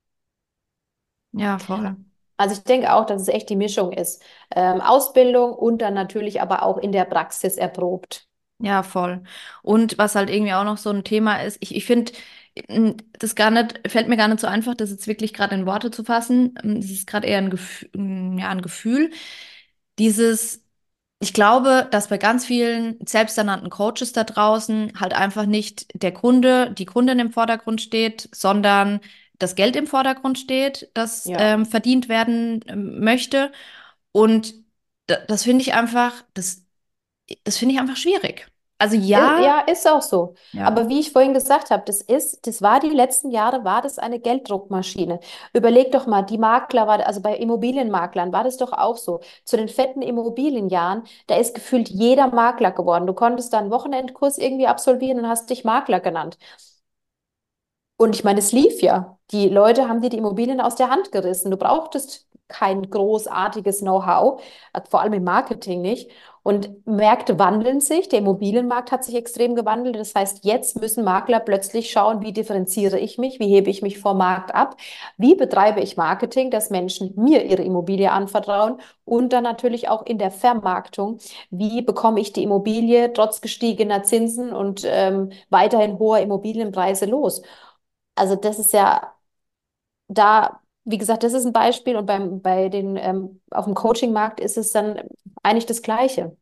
[1.33, 1.97] Ja, voll.
[2.37, 4.23] Also ich denke auch, dass es echt die Mischung ist.
[4.55, 8.27] Ähm, Ausbildung und dann natürlich aber auch in der Praxis erprobt.
[8.59, 9.23] Ja, voll.
[9.63, 12.13] Und was halt irgendwie auch noch so ein Thema ist, ich, ich finde,
[13.19, 15.91] das gar nicht, fällt mir gar nicht so einfach, das jetzt wirklich gerade in Worte
[15.91, 16.55] zu fassen.
[16.63, 17.91] Das ist gerade eher ein Gefühl,
[18.39, 19.11] ja, ein Gefühl.
[19.99, 20.65] Dieses,
[21.21, 26.73] ich glaube, dass bei ganz vielen selbsternannten Coaches da draußen halt einfach nicht der Kunde,
[26.73, 29.01] die Kundin im Vordergrund steht, sondern
[29.39, 31.39] das Geld im Vordergrund steht, das Ja.
[31.39, 33.53] ähm, verdient werden ähm, möchte.
[34.13, 34.55] Und
[35.07, 36.65] da, das finde ich einfach, das,
[37.45, 38.49] das finde ich einfach schwierig.
[38.79, 40.35] Also ja, Ja, ist auch so.
[40.53, 43.81] ja, Aber wie ich vorhin gesagt habe, das ist, das war die letzten Jahre, war
[43.81, 45.21] das eine Gelddruckmaschine.
[45.55, 49.21] Überleg doch mal, die Makler war, also bei Immobilienmaklern war das doch auch so.
[49.45, 53.07] Zu den fetten Immobilienjahren, da ist gefühlt jeder Makler geworden.
[53.07, 56.37] Du konntest da einen Wochenendkurs irgendwie absolvieren und hast dich Makler genannt.
[57.97, 59.19] Und ich meine, es lief ja.
[59.31, 61.51] Die Leute haben dir die Immobilien aus der Hand gerissen.
[61.51, 64.41] Du brauchtest kein großartiges Know-how,
[64.73, 66.11] äh, vor allem im Marketing nicht.
[66.43, 68.09] Und Märkte wandeln sich.
[68.09, 69.97] Der Immobilienmarkt hat sich extrem gewandelt.
[69.97, 73.99] Das heißt, jetzt müssen Makler plötzlich schauen, wie differenziere ich mich, wie hebe ich mich
[73.99, 74.77] vom Markt ab,
[75.17, 80.19] wie betreibe ich Marketing, dass Menschen mir ihre Immobilie anvertrauen und dann natürlich auch in
[80.19, 81.19] der Vermarktung,
[81.51, 87.43] wie bekomme ich die Immobilie trotz gestiegener Zinsen und ähm, weiterhin hoher Immobilienpreise los.
[88.17, 89.15] Also das ist ja
[90.09, 94.41] da, wie gesagt, das ist ein Beispiel und beim, bei den, ähm, auf dem Coaching-Markt
[94.41, 95.01] ist es dann
[95.43, 96.37] eigentlich das Gleiche.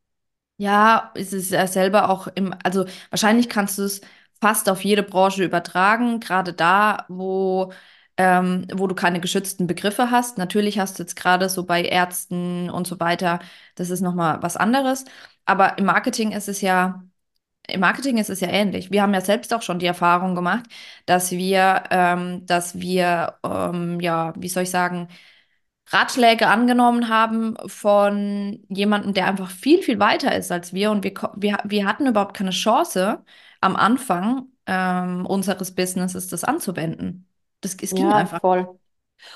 [0.56, 4.00] ja, es ist ja selber auch im, also wahrscheinlich kannst du es
[4.40, 7.72] fast auf jede Branche übertragen, gerade da, wo,
[8.16, 10.38] ähm, wo du keine geschützten Begriffe hast.
[10.38, 13.40] Natürlich hast du jetzt gerade so bei Ärzten und so weiter,
[13.74, 15.04] das ist nochmal was anderes.
[15.44, 17.04] Aber im Marketing ist es ja,
[17.68, 18.90] im Marketing ist es ja ähnlich.
[18.90, 20.64] Wir haben ja selbst auch schon die Erfahrung gemacht,
[21.06, 25.08] dass wir, ähm, dass wir, ähm, ja, wie soll ich sagen,
[25.88, 30.90] Ratschläge angenommen haben von jemandem, der einfach viel, viel weiter ist als wir.
[30.90, 33.22] Und wir, wir, wir hatten überhaupt keine Chance,
[33.60, 37.28] am Anfang ähm, unseres Businesses das anzuwenden.
[37.60, 38.40] Das, es ging Ja, einfach.
[38.40, 38.78] voll.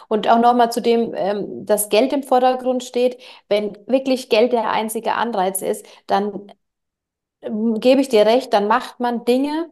[0.08, 3.18] Und auch nochmal zu dem, ähm, dass Geld im Vordergrund steht.
[3.48, 6.52] Wenn wirklich Geld der einzige Anreiz ist, dann
[7.42, 9.70] gebe ich dir recht, dann macht man Dinge,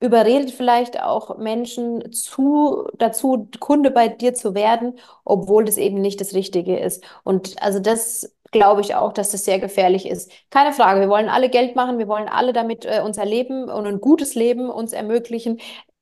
[0.00, 6.20] überredet vielleicht auch Menschen zu, dazu, Kunde bei dir zu werden, obwohl das eben nicht
[6.20, 7.04] das Richtige ist.
[7.24, 10.32] Und also das glaube ich auch, dass das sehr gefährlich ist.
[10.50, 13.86] Keine Frage, wir wollen alle Geld machen, wir wollen alle damit äh, unser Leben und
[13.86, 15.58] ein gutes Leben uns ermöglichen.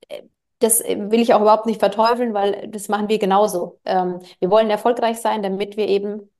[0.09, 0.23] Äh,
[0.61, 3.81] Das äh, will ich auch überhaupt nicht verteufeln, weil das machen wir genauso.
[3.85, 6.31] Ähm, wir wollen erfolgreich sein, damit wir eben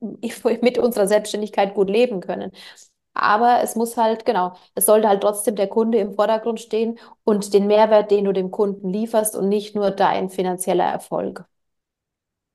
[0.62, 2.52] mit unserer Selbstständigkeit gut leben können.
[3.14, 7.52] Aber es muss halt, genau, es sollte halt trotzdem der Kunde im Vordergrund stehen und
[7.54, 11.44] den Mehrwert, den du dem Kunden lieferst und nicht nur dein finanzieller Erfolg.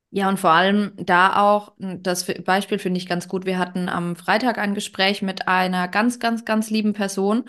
[0.10, 3.46] Ja, und vor allem da auch, das Beispiel finde ich ganz gut.
[3.46, 7.44] Wir hatten am Freitag ein Gespräch mit einer ganz, ganz, ganz lieben Person.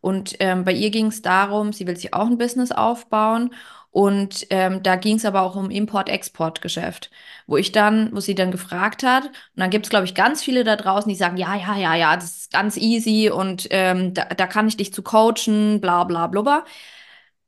[0.00, 3.52] Und ähm, bei ihr ging es darum, sie will sich auch ein Business aufbauen.
[3.94, 7.12] Und ähm, da ging es aber auch um Import-Export-Geschäft,
[7.46, 10.42] wo ich dann, wo sie dann gefragt hat, und dann gibt es, glaube ich, ganz
[10.42, 14.12] viele da draußen, die sagen, ja, ja, ja, ja, das ist ganz easy und ähm,
[14.12, 16.64] da, da kann ich dich zu coachen, bla bla blubber.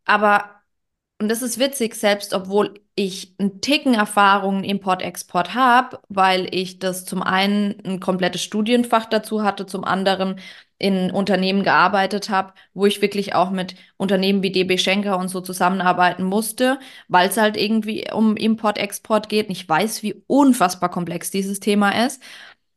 [0.05, 0.51] Aber
[1.21, 7.05] Und das ist witzig, selbst obwohl ich einen Ticken Erfahrung Import-Export habe, weil ich das
[7.07, 10.41] zum einen ein komplettes Studienfach dazu hatte, zum anderen
[10.79, 15.41] in Unternehmen gearbeitet habe, wo ich wirklich auch mit Unternehmen wie DB Schenker und so
[15.41, 19.47] zusammenarbeiten musste, weil es halt irgendwie um Import-Export geht.
[19.49, 22.23] Und ich weiß, wie unfassbar komplex dieses Thema ist.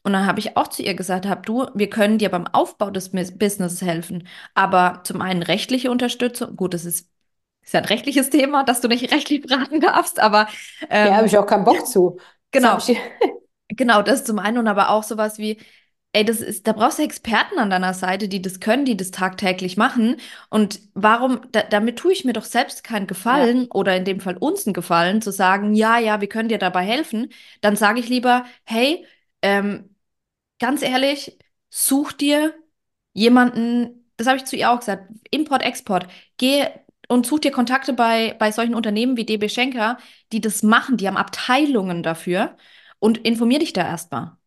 [0.03, 2.89] Und dann habe ich auch zu ihr gesagt, hab du, wir können dir beim Aufbau
[2.89, 7.09] des Businesses helfen, aber zum einen rechtliche Unterstützung, gut, das ist
[7.63, 10.47] ist ja ein rechtliches Thema, dass du nicht rechtlich beraten darfst, aber
[11.01, 12.17] Ja, habe ähm, ich auch keinen Bock zu.
[12.51, 12.79] Genau,
[13.69, 15.59] genau, das zum einen und aber auch sowas wie,
[16.13, 19.11] ey, das ist, da brauchst du Experten an deiner Seite, die das können, die das
[19.11, 20.17] tagtäglich machen.
[20.49, 24.19] Und warum, da, damit tue ich mir doch selbst keinen Ja, Gefallen oder in dem
[24.19, 27.29] Fall uns einen Gefallen, zu sagen, ja, ja, wir können dir dabei helfen.
[27.61, 29.05] Dann sage ich lieber, hey,
[29.41, 29.95] ähm,
[30.59, 31.37] ganz ehrlich,
[31.69, 32.53] such dir
[33.13, 36.67] jemanden, das habe ich zu ihr auch gesagt, Import, Export, geh
[37.09, 39.97] und such dir Kontakte bei, bei solchen Unternehmen wie DB Schenker,
[40.31, 42.57] die das machen, die haben Abteilungen dafür
[42.99, 44.37] und informier dich da erstmal.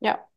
[0.00, 0.28] ja.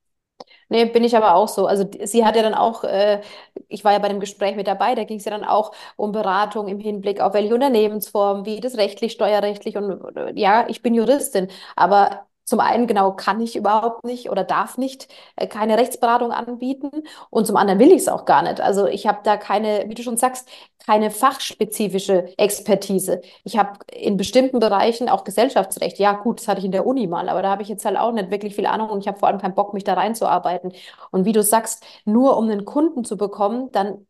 [0.70, 1.68] Nee, bin ich aber auch so.
[1.68, 3.22] Also sie hat ja dann auch, äh,
[3.68, 6.12] ich war ja bei dem Gespräch mit dabei, da ging es ja dann auch um
[6.12, 10.94] Beratung im Hinblick auf welche Unternehmensform, wie das rechtlich, steuerrechtlich und äh, ja, ich bin
[10.96, 16.32] Juristin, aber zum einen genau kann ich überhaupt nicht oder darf nicht äh, keine Rechtsberatung
[16.32, 16.92] anbieten
[17.30, 18.62] und zum anderen will ich es auch gar nicht.
[18.62, 20.48] Also ich habe da keine, wie du schon sagst,
[20.80, 23.22] keine fachspezifische Expertise.
[23.44, 25.98] Ich habe in bestimmten Bereichen auch Gesellschaftsrecht.
[26.00, 27.98] Ja, gut, das hatte ich in der Uni mal, aber da habe ich jetzt halt
[27.98, 30.74] auch nicht wirklich viel Ahnung und ich habe vor allem keinen Bock, mich da reinzuarbeiten.
[31.12, 34.06] Und wie du sagst, nur um einen Kunden zu bekommen, dann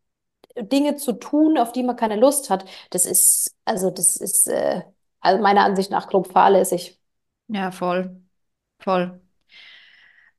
[0.58, 4.84] Dinge zu tun, auf die man keine Lust hat, das ist, also das ist äh,
[5.21, 7.00] also meiner Ansicht nach grob fahrlässig.
[7.48, 8.24] Ja, voll,
[8.79, 9.19] voll.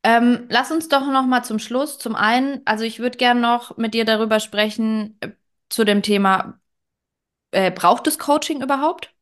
[0.03, 3.77] Ähm, lass uns doch noch mal zum Schluss, zum einen, also ich würde gerne noch
[3.77, 5.31] mit dir darüber sprechen, äh,
[5.69, 6.61] zu dem Thema,
[7.53, 9.15] äh, braucht es Coaching überhaupt?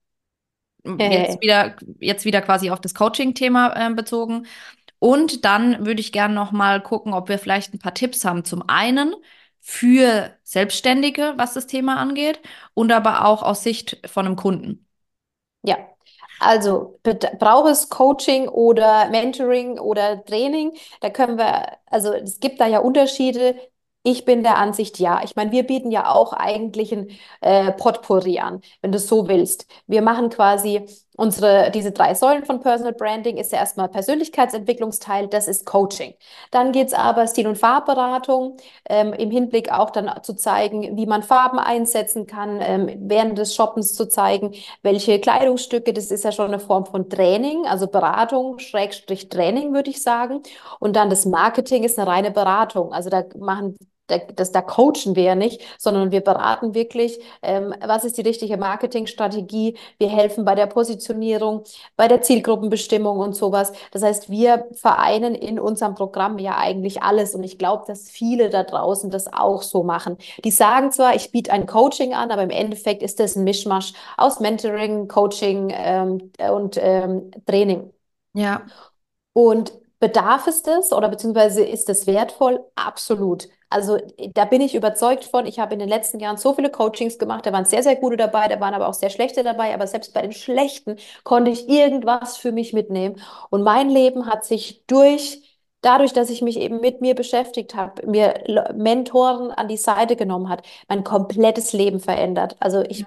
[1.06, 4.46] Jetzt wieder, jetzt wieder quasi auf das Coaching-Thema, äh, bezogen.
[4.98, 8.44] Und dann würde ich gerne noch mal gucken, ob wir vielleicht ein paar Tipps haben.
[8.44, 9.14] Zum einen
[9.60, 12.40] für Selbstständige, was das Thema angeht,
[12.74, 14.86] und aber auch aus Sicht von einem Kunden.
[15.62, 15.93] Ja,
[16.40, 16.98] also
[17.38, 20.72] braucht es Coaching oder Mentoring oder Training?
[21.00, 23.56] Da können wir, also es gibt da ja Unterschiede.
[24.02, 25.22] Ich bin der Ansicht, ja.
[25.24, 29.28] Ich meine, wir bieten ja auch eigentlich ein äh, Potpourri an, wenn du es so
[29.28, 29.66] willst.
[29.86, 35.48] Wir machen quasi unsere, diese drei Säulen von Personal Branding ist ja erstmal Persönlichkeitsentwicklungsteil, das
[35.48, 36.14] ist Coaching.
[36.50, 38.56] Dann geht es aber Stil- und Farbberatung
[38.88, 43.54] ähm, im Hinblick auch dann zu zeigen, wie man Farben einsetzen kann, ähm, während des
[43.54, 48.58] Shoppens zu zeigen, welche Kleidungsstücke, das ist ja schon eine Form von Training, also Beratung,
[48.58, 50.42] Schrägstrich Training, würde ich sagen.
[50.80, 52.92] Und dann das Marketing ist eine reine Beratung.
[52.92, 57.74] Also da machen da, das, da coachen wir ja nicht, sondern wir beraten wirklich, ähm,
[57.84, 59.76] was ist die richtige Marketingstrategie.
[59.98, 61.64] Wir helfen bei der Positionierung,
[61.96, 63.72] bei der Zielgruppenbestimmung und sowas.
[63.92, 67.34] Das heißt, wir vereinen in unserem Programm ja eigentlich alles.
[67.34, 70.16] Und ich glaube, dass viele da draußen das auch so machen.
[70.44, 73.92] Die sagen zwar, ich biete ein Coaching an, aber im Endeffekt ist das ein Mischmasch
[74.16, 77.90] aus Mentoring, Coaching ähm, und ähm, Training.
[78.34, 78.66] Ja,
[79.32, 82.64] Und bedarf es das oder beziehungsweise ist es wertvoll?
[82.74, 83.48] Absolut.
[83.74, 83.98] Also
[84.34, 85.46] da bin ich überzeugt von.
[85.46, 88.16] Ich habe in den letzten Jahren so viele Coachings gemacht, da waren sehr, sehr gute
[88.16, 91.68] dabei, da waren aber auch sehr schlechte dabei, aber selbst bei den schlechten konnte ich
[91.68, 93.20] irgendwas für mich mitnehmen.
[93.50, 95.42] Und mein Leben hat sich durch,
[95.80, 98.44] dadurch, dass ich mich eben mit mir beschäftigt habe, mir
[98.76, 102.56] Mentoren an die Seite genommen hat, mein komplettes Leben verändert.
[102.60, 103.04] Also ich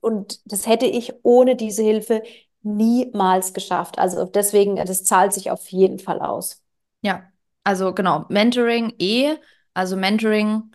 [0.00, 2.22] und das hätte ich ohne diese Hilfe
[2.62, 3.98] niemals geschafft.
[3.98, 6.62] Also deswegen, das zahlt sich auf jeden Fall aus.
[7.02, 7.32] ja.
[7.68, 9.36] Also genau, Mentoring eh.
[9.74, 10.72] Also Mentoring,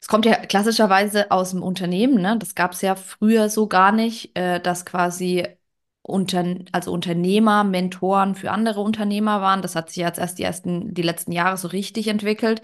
[0.00, 2.36] es kommt ja klassischerweise aus dem Unternehmen, ne?
[2.38, 5.46] Das gab es ja früher so gar nicht, äh, dass quasi
[6.02, 9.62] unter, also Unternehmer Mentoren für andere Unternehmer waren.
[9.62, 12.62] Das hat sich jetzt erst die ersten, die letzten Jahre so richtig entwickelt.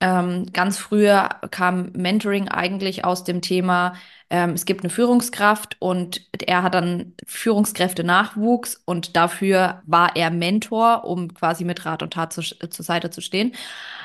[0.00, 3.94] Ähm, ganz früher kam Mentoring eigentlich aus dem Thema,
[4.30, 11.04] ähm, es gibt eine Führungskraft und er hat dann Führungskräfte-Nachwuchs und dafür war er Mentor,
[11.04, 13.52] um quasi mit Rat und Tat zu, zur Seite zu stehen.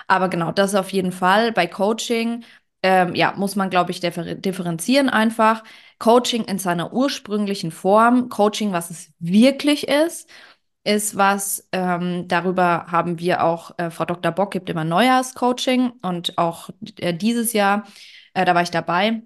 [0.08, 1.52] Aber genau, das auf jeden Fall.
[1.52, 2.44] Bei Coaching,
[2.84, 5.64] ähm, ja, muss man, glaube ich, differ differenzieren einfach.
[6.00, 10.30] Coaching in seiner ursprünglichen Form, Coaching, was es wirklich ist
[10.86, 14.32] ist was, ähm, darüber haben wir auch, äh, Frau Dr.
[14.32, 16.70] Bock gibt immer Neujahrscoaching und auch
[17.00, 17.86] äh, dieses Jahr,
[18.34, 19.24] äh, da war ich dabei.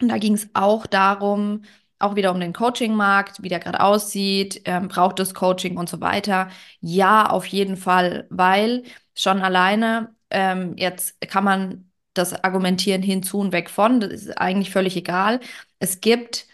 [0.00, 1.62] Und da ging es auch darum,
[1.98, 6.00] auch wieder um den Coaching-Markt, wie der gerade aussieht, ähm, braucht es Coaching und so
[6.00, 6.48] weiter.
[6.80, 8.84] Ja, auf jeden Fall, weil
[9.14, 14.70] schon alleine ähm, jetzt kann man das Argumentieren hinzu und weg von, das ist eigentlich
[14.70, 15.40] völlig egal.
[15.78, 16.46] Es gibt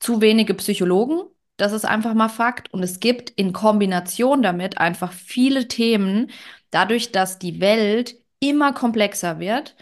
[0.00, 1.22] zu wenige Psychologen,
[1.56, 2.72] das ist einfach mal Fakt.
[2.72, 6.30] Und es gibt in Kombination damit einfach viele Themen,
[6.70, 9.76] dadurch, dass die Welt immer komplexer wird,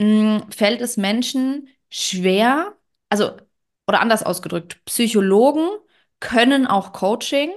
[0.00, 2.76] mh, mm, fällt es Menschen schwer,
[3.10, 3.36] also,
[3.86, 5.68] oder anders ausgedrückt, Psychologen
[6.20, 7.52] können auch Coaching,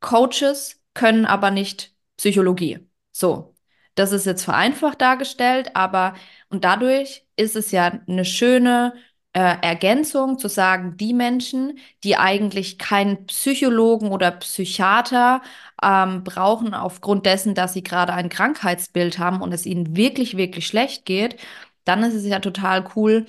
[0.00, 2.88] Coaches können aber nicht Psychologie.
[3.12, 3.54] So,
[3.94, 6.14] das ist jetzt vereinfacht dargestellt, aber
[6.50, 8.94] und dadurch ist es ja eine schöne
[9.40, 15.42] Ergänzung zu sagen, die Menschen, die eigentlich keinen Psychologen oder Psychiater
[15.82, 20.66] ähm, brauchen aufgrund dessen, dass sie gerade ein Krankheitsbild haben und es ihnen wirklich, wirklich
[20.66, 21.36] schlecht geht,
[21.84, 23.26] dann ist es ja total cool,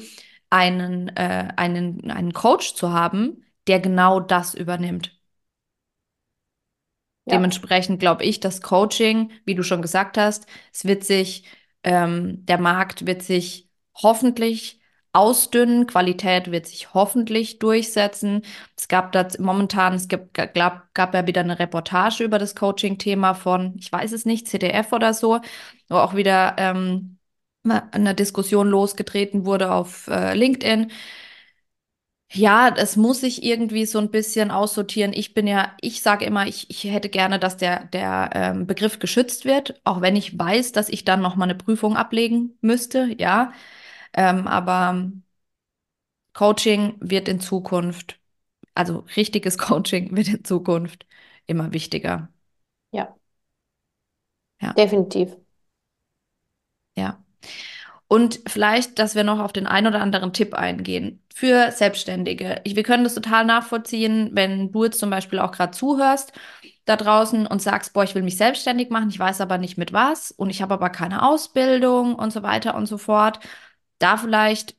[0.50, 5.16] einen, äh, einen, einen Coach zu haben, der genau das übernimmt.
[7.26, 7.34] Ja.
[7.36, 11.44] Dementsprechend glaube ich, dass Coaching, wie du schon gesagt hast, es wird sich,
[11.84, 14.79] ähm, der Markt wird sich hoffentlich
[15.14, 18.44] ausdünnen, Qualität wird sich hoffentlich durchsetzen.
[18.78, 23.34] Es gab da momentan, es gibt, gab, gab ja wieder eine Reportage über das Coaching-Thema
[23.34, 25.40] von, ich weiß es nicht, CDF oder so,
[25.90, 27.18] wo auch wieder ähm,
[27.92, 30.92] eine Diskussion losgetreten wurde auf äh, LinkedIn
[32.32, 35.14] ja, es muss sich irgendwie so ein bisschen aussortieren.
[35.14, 39.00] Ich bin ja, ich sage immer, ich, ich hätte gerne, dass der, der ähm, Begriff
[39.00, 43.52] geschützt wird, auch wenn ich weiß, dass ich dann nochmal eine Prüfung ablegen müsste, ja.
[44.14, 45.12] Ähm, aber
[46.34, 48.20] Coaching wird in Zukunft,
[48.76, 51.06] also richtiges Coaching wird in Zukunft
[51.48, 52.30] immer wichtiger.
[52.92, 53.16] Ja.
[54.62, 54.74] Ja.
[54.74, 55.38] Definitiv.
[56.96, 57.24] Ja.
[58.08, 62.62] Und vielleicht, dass wir noch auf den einen oder anderen Tipp eingehen für Selbstständige.
[62.66, 66.34] Ich, wir können das total nachvollziehen, wenn du jetzt zum Beispiel auch gerade zuhörst
[66.86, 69.94] da draußen und sagst, boah, ich will mich selbstständig machen, ich weiß aber nicht mit
[69.94, 73.40] was und ich habe aber keine Ausbildung und so weiter und so fort.
[74.00, 74.76] Da vielleicht,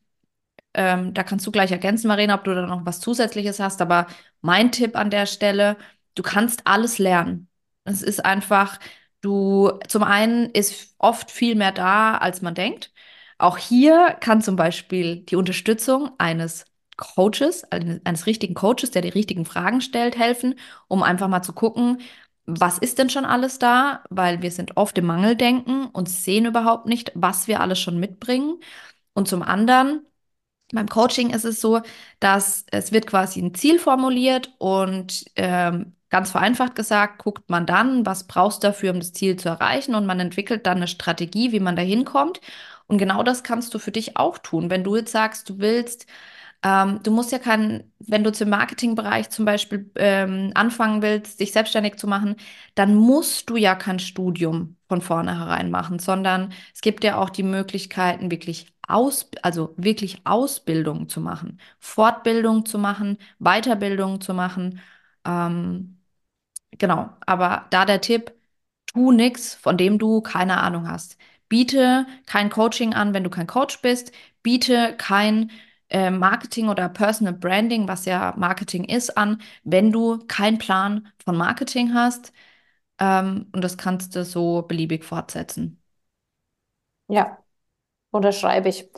[0.75, 4.07] ähm, da kannst du gleich ergänzen, Marina, ob du da noch was Zusätzliches hast, aber
[4.41, 5.77] mein Tipp an der Stelle,
[6.15, 7.49] du kannst alles lernen.
[7.85, 8.79] Es ist einfach,
[9.21, 12.93] du, zum einen ist oft viel mehr da, als man denkt.
[13.39, 16.65] Auch hier kann zum Beispiel die Unterstützung eines
[16.97, 20.55] Coaches, eines richtigen Coaches, der die richtigen Fragen stellt, helfen,
[20.89, 22.01] um einfach mal zu gucken,
[22.47, 24.03] was ist denn schon alles da?
[24.11, 28.59] Weil wir sind oft im Mangeldenken und sehen überhaupt nicht, was wir alles schon mitbringen.
[29.15, 30.07] Und zum anderen,
[30.73, 31.81] beim Coaching ist es so,
[32.21, 38.07] dass es wird quasi ein Ziel formuliert und ähm, ganz vereinfacht gesagt, guckt man dann,
[38.07, 41.53] was brauchst du dafür, um das Ziel zu erreichen und man entwickelt dann eine Strategie,
[41.53, 42.41] wie man da hinkommt.
[42.87, 44.71] Und genau das kannst du für dich auch tun.
[44.71, 46.07] Wenn du jetzt sagst, du willst,
[46.63, 51.53] ähm, du musst ja kein, wenn du zum Marketingbereich zum Beispiel ähm, anfangen willst, dich
[51.53, 52.37] selbstständig zu machen,
[52.75, 57.43] dann musst du ja kein Studium von vornherein machen, sondern es gibt ja auch die
[57.45, 64.81] Möglichkeiten, wirklich aus, also wirklich Ausbildung zu machen, Fortbildung zu machen, Weiterbildung zu machen.
[65.25, 66.01] Ähm,
[66.79, 68.33] genau, aber da der Tipp,
[68.87, 71.17] tu nichts, von dem du keine Ahnung hast.
[71.49, 74.13] Biete kein Coaching an, wenn du kein Coach bist.
[74.43, 75.51] Biete kein
[75.91, 81.37] äh, Marketing oder Personal Branding, was ja Marketing ist, an, wenn du keinen Plan von
[81.37, 82.33] Marketing hast.
[82.99, 85.81] Ähm, und das kannst du so beliebig fortsetzen.
[87.09, 87.45] Ja,
[88.11, 88.91] unterschreibe ich.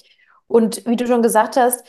[0.47, 1.85] Und wie du schon gesagt hast,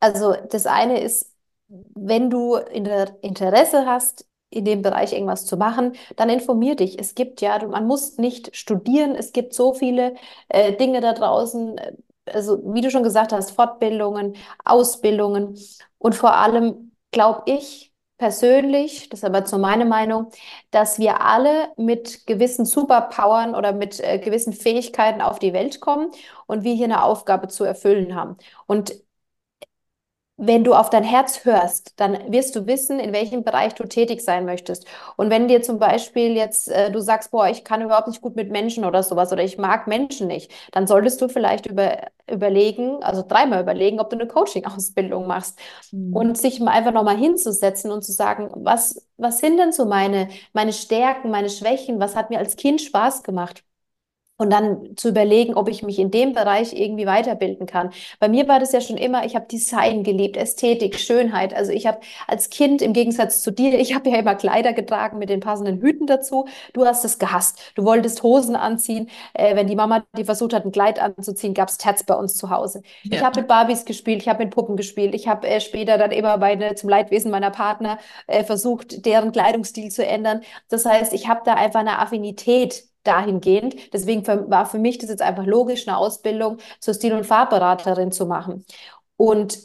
[0.00, 1.32] also das eine ist,
[1.68, 6.98] wenn du Interesse hast, in dem Bereich irgendwas zu machen, dann informier dich.
[6.98, 10.14] Es gibt ja, man muss nicht studieren, es gibt so viele
[10.48, 11.92] äh, Dinge da draußen, äh,
[12.26, 15.58] also wie du schon gesagt hast, Fortbildungen, Ausbildungen
[15.98, 17.87] und vor allem glaube ich
[18.18, 20.30] persönlich, das ist aber zu meiner Meinung,
[20.70, 26.10] dass wir alle mit gewissen Superpowern oder mit äh, gewissen Fähigkeiten auf die Welt kommen
[26.46, 28.36] und wir hier eine Aufgabe zu erfüllen haben.
[28.66, 28.92] Und
[30.40, 34.22] wenn du auf dein Herz hörst, dann wirst du wissen, in welchem Bereich du tätig
[34.22, 34.86] sein möchtest.
[35.16, 38.36] Und wenn dir zum Beispiel jetzt äh, du sagst, boah, ich kann überhaupt nicht gut
[38.36, 41.98] mit Menschen oder sowas oder ich mag Menschen nicht, dann solltest du vielleicht über,
[42.30, 45.58] überlegen, also dreimal überlegen, ob du eine Coaching-Ausbildung machst
[45.90, 46.14] mhm.
[46.14, 50.28] und sich mal einfach nochmal hinzusetzen und zu sagen, was, was sind denn so meine,
[50.52, 53.64] meine Stärken, meine Schwächen, was hat mir als Kind Spaß gemacht?
[54.38, 57.90] Und dann zu überlegen, ob ich mich in dem Bereich irgendwie weiterbilden kann.
[58.20, 61.52] Bei mir war das ja schon immer, ich habe Design geliebt, Ästhetik, Schönheit.
[61.54, 65.18] Also ich habe als Kind im Gegensatz zu dir, ich habe ja immer Kleider getragen
[65.18, 66.46] mit den passenden Hüten dazu.
[66.72, 67.58] Du hast es gehasst.
[67.74, 69.10] Du wolltest Hosen anziehen.
[69.34, 72.36] Äh, wenn die Mama die versucht hat, ein Kleid anzuziehen, gab es Terz bei uns
[72.36, 72.82] zu Hause.
[73.02, 73.16] Ja.
[73.18, 75.14] Ich habe mit Barbies gespielt, ich habe mit Puppen gespielt.
[75.14, 79.32] Ich habe äh, später dann immer bei, ne, zum Leidwesen meiner Partner äh, versucht, deren
[79.32, 80.42] Kleidungsstil zu ändern.
[80.68, 83.92] Das heißt, ich habe da einfach eine Affinität dahingehend.
[83.92, 88.26] Deswegen war für mich das jetzt einfach logisch, eine Ausbildung zur Stil- und Farbberaterin zu
[88.26, 88.64] machen.
[89.16, 89.58] Und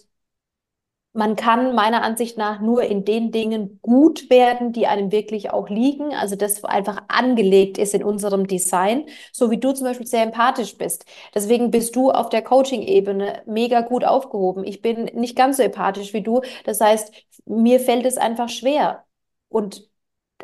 [1.16, 5.70] man kann meiner Ansicht nach nur in den Dingen gut werden, die einem wirklich auch
[5.70, 6.14] liegen.
[6.16, 10.76] Also das einfach angelegt ist in unserem Design, so wie du zum Beispiel sehr empathisch
[10.78, 11.06] bist.
[11.36, 14.64] Deswegen bist du auf der Coaching-Ebene mega gut aufgehoben.
[14.66, 16.42] Ich bin nicht ganz so empathisch wie du.
[16.66, 17.14] Das heißt,
[17.46, 19.06] mir fällt es einfach schwer.
[19.50, 19.88] Und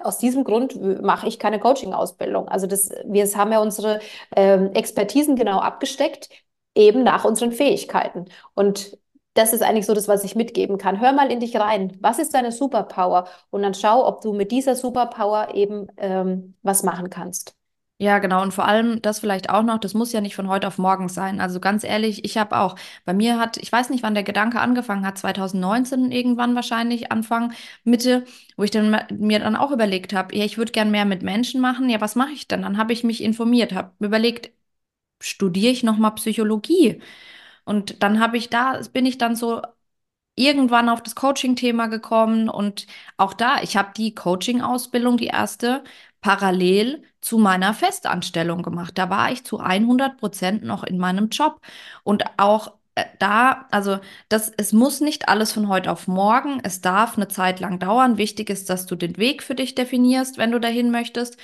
[0.04, 2.48] aus diesem Grund mache ich keine Coaching-Ausbildung.
[2.48, 4.00] Also das, wir haben ja unsere
[4.36, 6.30] ähm, Expertisen genau abgesteckt,
[6.76, 8.26] eben nach unseren Fähigkeiten.
[8.56, 8.98] Und
[9.34, 11.00] das ist eigentlich so das, was ich mitgeben kann.
[11.00, 11.98] Hör mal in dich rein.
[12.02, 13.28] Was ist deine Superpower?
[13.52, 17.59] Und dann schau, ob du mit dieser Superpower eben ähm, was machen kannst.
[18.02, 18.42] Ja, genau.
[18.42, 21.10] Und vor allem das vielleicht auch noch, das muss ja nicht von heute auf morgen
[21.10, 21.42] sein.
[21.42, 24.62] Also ganz ehrlich, ich habe auch, bei mir hat, ich weiß nicht, wann der Gedanke
[24.62, 27.52] angefangen hat, 2019 irgendwann wahrscheinlich, Anfang,
[27.84, 28.24] Mitte,
[28.56, 31.60] wo ich dann mir dann auch überlegt habe, ja, ich würde gern mehr mit Menschen
[31.60, 31.90] machen.
[31.90, 32.62] Ja, was mache ich denn?
[32.62, 34.52] Dann habe ich mich informiert, habe überlegt,
[35.22, 37.02] studiere ich nochmal Psychologie?
[37.66, 39.62] Und dann habe ich da, bin ich dann so
[40.36, 42.88] irgendwann auf das Coaching-Thema gekommen und
[43.18, 45.84] auch da, ich habe die Coaching-Ausbildung, die erste,
[46.22, 48.98] parallel zu meiner Festanstellung gemacht.
[48.98, 51.62] Da war ich zu 100 Prozent noch in meinem Job
[52.04, 54.00] und auch äh, da, also
[54.30, 56.60] das, es muss nicht alles von heute auf morgen.
[56.64, 58.18] Es darf eine Zeit lang dauern.
[58.18, 61.38] Wichtig ist, dass du den Weg für dich definierst, wenn du dahin möchtest.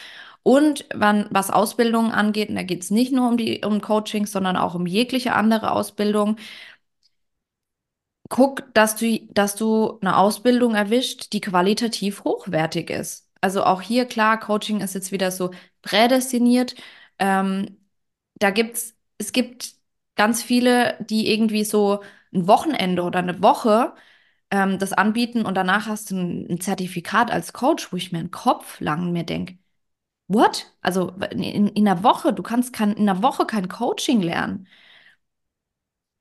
[0.44, 4.32] Und wann, was Ausbildungen angeht, und da geht es nicht nur um die um Coachings,
[4.32, 6.38] sondern auch um jegliche andere Ausbildung.
[8.30, 13.25] Guck, dass du, dass du eine Ausbildung erwischt, die qualitativ hochwertig ist.
[13.46, 15.52] Also auch hier klar, Coaching ist jetzt wieder so
[15.84, 16.76] prädestiniert.
[17.20, 17.78] Ähm,
[18.36, 19.76] da gibt's, es gibt
[20.16, 22.02] ganz viele, die irgendwie so
[22.34, 23.94] ein Wochenende oder eine Woche
[24.52, 28.20] ähm, das anbieten und danach hast du ein, ein Zertifikat als Coach, wo ich mir
[28.20, 29.58] einen Kopf lang mir denke,
[30.28, 30.72] What?
[30.82, 34.68] Also in, in einer Woche, du kannst kein, in einer Woche kein Coaching lernen.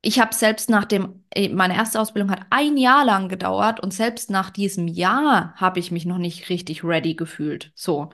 [0.07, 3.91] Ich habe selbst nach dem, äh, meine erste Ausbildung hat ein Jahr lang gedauert und
[3.91, 7.71] selbst nach diesem Jahr habe ich mich noch nicht richtig ready gefühlt.
[7.75, 8.11] So.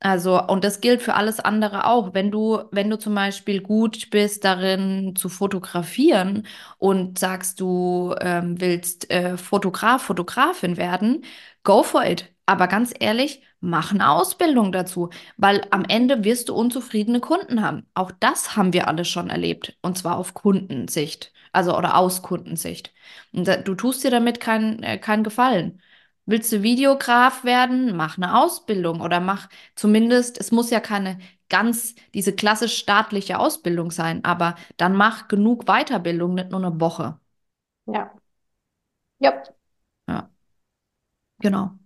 [0.00, 2.12] Also, und das gilt für alles andere auch.
[2.12, 6.46] Wenn du, wenn du zum Beispiel gut bist darin zu fotografieren
[6.76, 11.24] und sagst, du ähm, willst äh, Fotograf, Fotografin werden,
[11.62, 12.30] go for it.
[12.44, 17.86] Aber ganz ehrlich, mach eine Ausbildung dazu, weil am Ende wirst du unzufriedene Kunden haben.
[17.94, 19.76] Auch das haben wir alle schon erlebt.
[19.82, 22.92] Und zwar auf Kundensicht, also oder aus Kundensicht.
[23.32, 25.80] Und du tust dir damit keinen äh, keinen Gefallen.
[26.26, 27.96] Willst du Videograf werden?
[27.96, 31.18] Mach eine Ausbildung oder mach zumindest, es muss ja keine
[31.50, 37.18] ganz diese klassisch staatliche Ausbildung sein, aber dann mach genug Weiterbildung, nicht nur eine Woche.
[37.86, 38.12] Ja.
[39.18, 39.42] Ja.
[40.06, 40.30] Ja,
[41.38, 41.78] genau.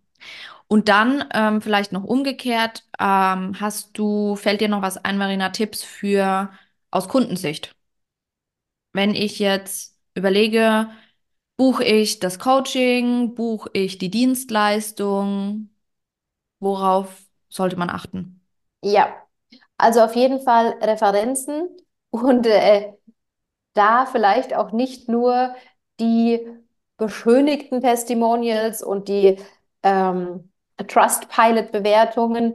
[0.68, 5.48] Und dann ähm, vielleicht noch umgekehrt, ähm, hast du, fällt dir noch was ein, Marina,
[5.48, 6.50] Tipps für
[6.90, 7.74] aus Kundensicht?
[8.92, 10.90] Wenn ich jetzt überlege,
[11.56, 15.70] buche ich das Coaching, buche ich die Dienstleistung,
[16.60, 18.40] worauf sollte man achten?
[18.82, 19.14] Ja,
[19.78, 21.68] also auf jeden Fall Referenzen
[22.10, 22.92] und äh,
[23.74, 25.54] da vielleicht auch nicht nur
[26.00, 26.46] die
[26.98, 29.38] beschönigten Testimonials und die
[29.82, 30.52] ähm,
[30.86, 32.54] Trustpilot-Bewertungen,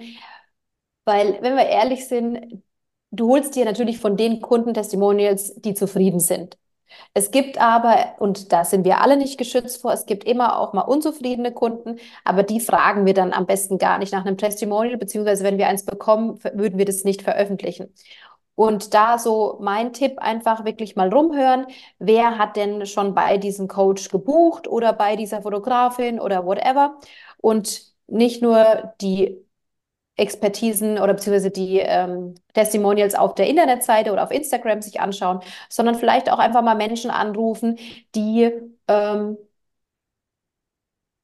[1.05, 2.63] weil, wenn wir ehrlich sind,
[3.11, 6.57] du holst dir natürlich von den Kunden Testimonials, die zufrieden sind.
[7.13, 10.73] Es gibt aber, und da sind wir alle nicht geschützt vor, es gibt immer auch
[10.73, 14.97] mal unzufriedene Kunden, aber die fragen wir dann am besten gar nicht nach einem Testimonial,
[14.97, 17.93] beziehungsweise wenn wir eins bekommen, würden wir das nicht veröffentlichen.
[18.55, 21.65] Und da so mein Tipp einfach wirklich mal rumhören,
[21.97, 26.99] wer hat denn schon bei diesem Coach gebucht oder bei dieser Fotografin oder whatever
[27.41, 29.37] und nicht nur die
[30.15, 35.95] Expertisen oder beziehungsweise die ähm, Testimonials auf der Internetseite oder auf Instagram sich anschauen, sondern
[35.95, 37.79] vielleicht auch einfach mal Menschen anrufen,
[38.15, 38.51] die,
[38.87, 39.37] ähm,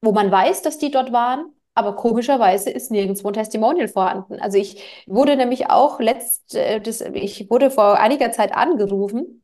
[0.02, 4.40] wo man weiß, dass die dort waren, aber komischerweise ist nirgendwo ein Testimonial vorhanden.
[4.40, 9.42] Also ich wurde nämlich auch letzt, äh, das, ich wurde vor einiger Zeit angerufen.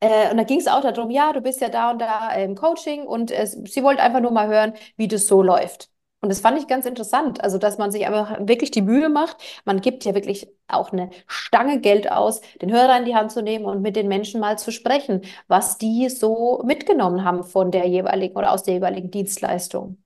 [0.00, 2.56] Äh, und da ging es auch darum, ja, du bist ja da und da im
[2.56, 5.91] Coaching und äh, sie wollte einfach nur mal hören, wie das so läuft.
[6.22, 9.38] Und das fand ich ganz interessant, also dass man sich einfach wirklich die Mühe macht.
[9.64, 13.42] Man gibt ja wirklich auch eine Stange Geld aus, den Hörer in die Hand zu
[13.42, 17.86] nehmen und mit den Menschen mal zu sprechen, was die so mitgenommen haben von der
[17.88, 19.98] jeweiligen oder aus der jeweiligen Dienstleistung.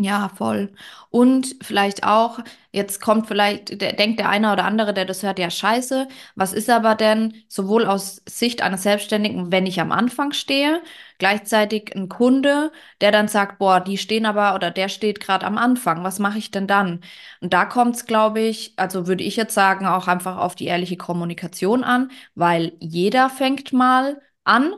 [0.00, 0.72] Ja, voll.
[1.10, 2.38] Und vielleicht auch,
[2.70, 6.06] jetzt kommt vielleicht, der, denkt der eine oder andere, der das hört, ja, scheiße.
[6.36, 10.80] Was ist aber denn sowohl aus Sicht eines Selbstständigen, wenn ich am Anfang stehe,
[11.18, 15.58] gleichzeitig ein Kunde, der dann sagt, boah, die stehen aber oder der steht gerade am
[15.58, 17.00] Anfang, was mache ich denn dann?
[17.40, 20.66] Und da kommt es, glaube ich, also würde ich jetzt sagen, auch einfach auf die
[20.66, 24.74] ehrliche Kommunikation an, weil jeder fängt mal an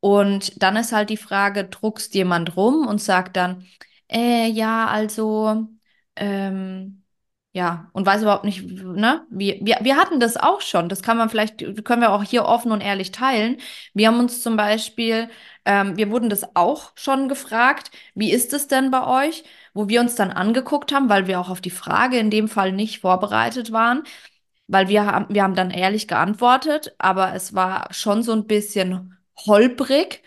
[0.00, 3.66] und dann ist halt die Frage, druckst jemand rum und sagt dann,
[4.10, 5.66] äh, ja, also,
[6.16, 7.01] ähm,
[7.54, 9.26] ja, und weiß überhaupt nicht, ne?
[9.30, 10.88] Wir, wir, wir hatten das auch schon.
[10.88, 13.58] Das kann man vielleicht, können wir auch hier offen und ehrlich teilen.
[13.92, 15.28] Wir haben uns zum Beispiel,
[15.66, 19.44] ähm, wir wurden das auch schon gefragt, wie ist es denn bei euch?
[19.74, 22.72] Wo wir uns dann angeguckt haben, weil wir auch auf die Frage in dem Fall
[22.72, 24.02] nicht vorbereitet waren,
[24.66, 29.18] weil wir haben, wir haben dann ehrlich geantwortet, aber es war schon so ein bisschen
[29.46, 30.22] holprig,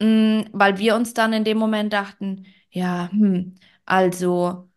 [0.00, 3.56] mh, weil wir uns dann in dem Moment dachten, ja, hm,
[3.86, 4.68] also,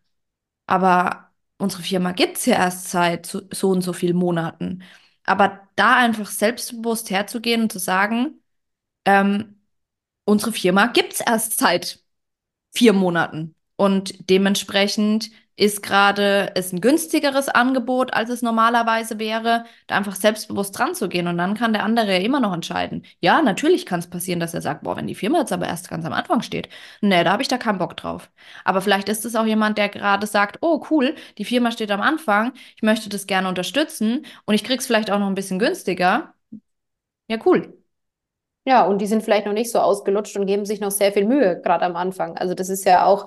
[0.66, 1.29] aber
[1.60, 4.82] unsere Firma gibt es ja erst seit so, und so vielen Monaten.
[5.24, 8.42] Aber da einfach selbstbewusst herzugehen und zu sagen,
[9.04, 9.60] ähm,
[10.24, 12.02] unsere Firma gibt es erst seit
[12.72, 13.54] vier Monaten.
[13.76, 15.30] Und dementsprechend
[15.60, 21.08] ist gerade es ein günstigeres Angebot, als es normalerweise wäre, da einfach selbstbewusst dran zu
[21.08, 21.26] gehen.
[21.28, 23.04] Und dann kann der andere ja immer noch entscheiden.
[23.20, 25.90] Ja, natürlich kann es passieren, dass er sagt, boah, wenn die Firma jetzt aber erst
[25.90, 26.68] ganz am Anfang steht,
[27.02, 28.30] nee, da habe ich da keinen Bock drauf.
[28.64, 32.00] Aber vielleicht ist es auch jemand, der gerade sagt, oh, cool, die Firma steht am
[32.00, 36.32] Anfang, ich möchte das gerne unterstützen und ich krieg's vielleicht auch noch ein bisschen günstiger.
[37.28, 37.79] Ja, cool.
[38.66, 41.24] Ja, und die sind vielleicht noch nicht so ausgelutscht und geben sich noch sehr viel
[41.26, 42.36] Mühe, gerade am Anfang.
[42.36, 43.26] Also das ist ja auch,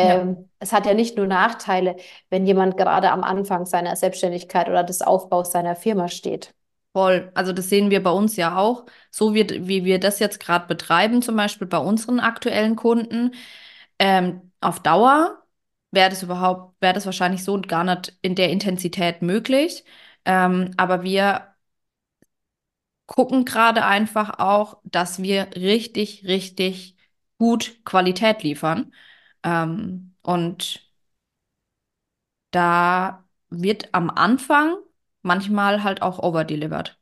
[0.00, 0.14] Ja.
[0.20, 1.96] ähm, es hat ja nicht nur Nachteile,
[2.30, 6.54] wenn jemand gerade am Anfang seiner Selbstständigkeit oder des Aufbaus seiner Firma steht.
[6.92, 7.30] Voll.
[7.34, 8.86] Also das sehen wir bei uns ja auch.
[9.10, 13.32] So wie, wie wir das jetzt gerade betreiben, zum Beispiel bei unseren aktuellen Kunden.
[13.98, 15.42] Ähm, auf Dauer
[15.90, 19.84] wäre das überhaupt, wäre das wahrscheinlich so gar nicht in der Intensität möglich.
[20.24, 21.53] Ähm, aber wir
[23.06, 26.96] gucken gerade einfach auch, dass wir richtig, richtig
[27.38, 28.92] gut Qualität liefern.
[29.42, 30.90] Ähm, und
[32.52, 34.76] da wird am Anfang
[35.22, 36.98] manchmal halt auch overdelivered.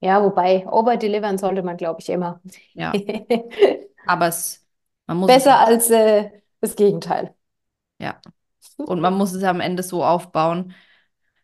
[0.00, 2.40] Ja, wobei, overdelivern sollte man, glaube ich, immer.
[2.74, 2.92] Ja.
[4.04, 4.66] Aber es,
[5.06, 6.30] man muss es, Besser als äh,
[6.60, 7.34] das Gegenteil.
[7.98, 8.20] ja.
[8.78, 10.74] Und man muss es am Ende so aufbauen,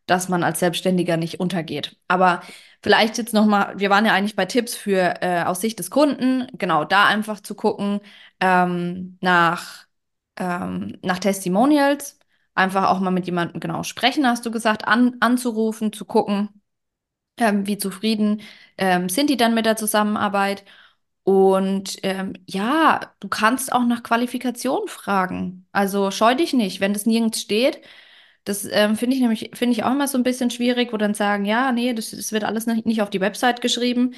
[0.07, 1.97] dass man als Selbstständiger nicht untergeht.
[2.09, 2.43] Aber
[2.83, 6.47] vielleicht jetzt nochmal, wir waren ja eigentlich bei Tipps für äh, aus Sicht des Kunden,
[6.59, 8.01] genau da einfach zu gucken
[8.41, 9.87] ähm, nach,
[10.37, 12.19] ähm, nach Testimonials,
[12.55, 16.49] einfach auch mal mit jemandem genau sprechen, hast du gesagt, an, anzurufen, zu gucken,
[17.39, 18.43] ähm, wie zufrieden
[18.79, 20.65] ähm, sind die dann mit der Zusammenarbeit.
[21.25, 25.67] Und ähm, ja, du kannst auch nach Qualifikation fragen.
[25.73, 27.81] Also scheu dich nicht, wenn das nirgends steht.
[28.45, 31.15] Das ähm, finde ich nämlich, finde ich auch immer so ein bisschen schwierig, wo dann
[31.15, 34.13] sagen, ja, nee, das, das wird alles nicht, nicht auf die Website geschrieben.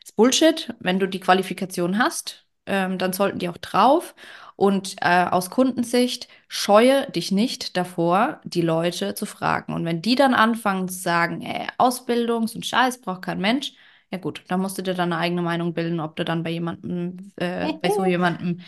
[0.00, 0.74] Das ist Bullshit.
[0.80, 4.14] Wenn du die Qualifikation hast, ähm, dann sollten die auch drauf.
[4.56, 9.72] Und äh, aus Kundensicht scheue dich nicht davor, die Leute zu fragen.
[9.72, 13.72] Und wenn die dann anfangen zu sagen, ey, Ausbildung, so ein Scheiß, braucht kein Mensch,
[14.10, 16.50] ja gut, dann musst du dir dann eine eigene Meinung bilden, ob du dann bei
[16.50, 18.60] jemandem, äh, bei so jemandem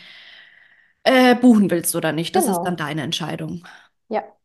[1.03, 2.35] äh, buchen willst oder nicht.
[2.35, 2.77] Das ist dann Genau.
[2.77, 3.63] deine Entscheidung.
[4.09, 4.37] Ja.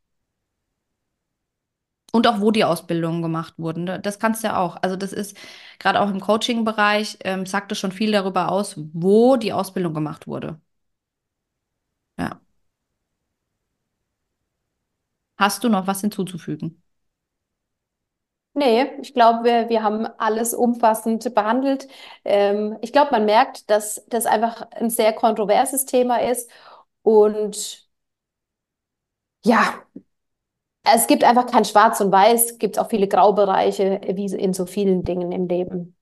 [2.13, 3.87] Und auch, wo die Ausbildungen gemacht wurden.
[3.87, 4.77] Da- Das kannst du ja auch.
[4.83, 5.37] Also das ist
[5.79, 10.27] gerade auch im Coaching-Bereich, ähm, sagt es schon viel darüber aus, wo die Ausbildung gemacht
[10.27, 10.61] wurde.
[12.17, 12.41] Ja.
[15.39, 16.83] Hast du noch was hinzuzufügen?
[18.55, 21.87] Nee, ich glaube, wir, wir haben alles umfassend behandelt.
[22.25, 26.51] Ähm, ich glaube, man merkt, dass das einfach ein sehr kontroverses Thema ist.
[27.03, 27.89] Und
[29.45, 29.83] ja,
[30.85, 34.67] es gibt einfach kein Schwarz und Weiß, es gibt auch viele Graubereiche, wie in so
[34.67, 35.97] vielen Dingen im Leben.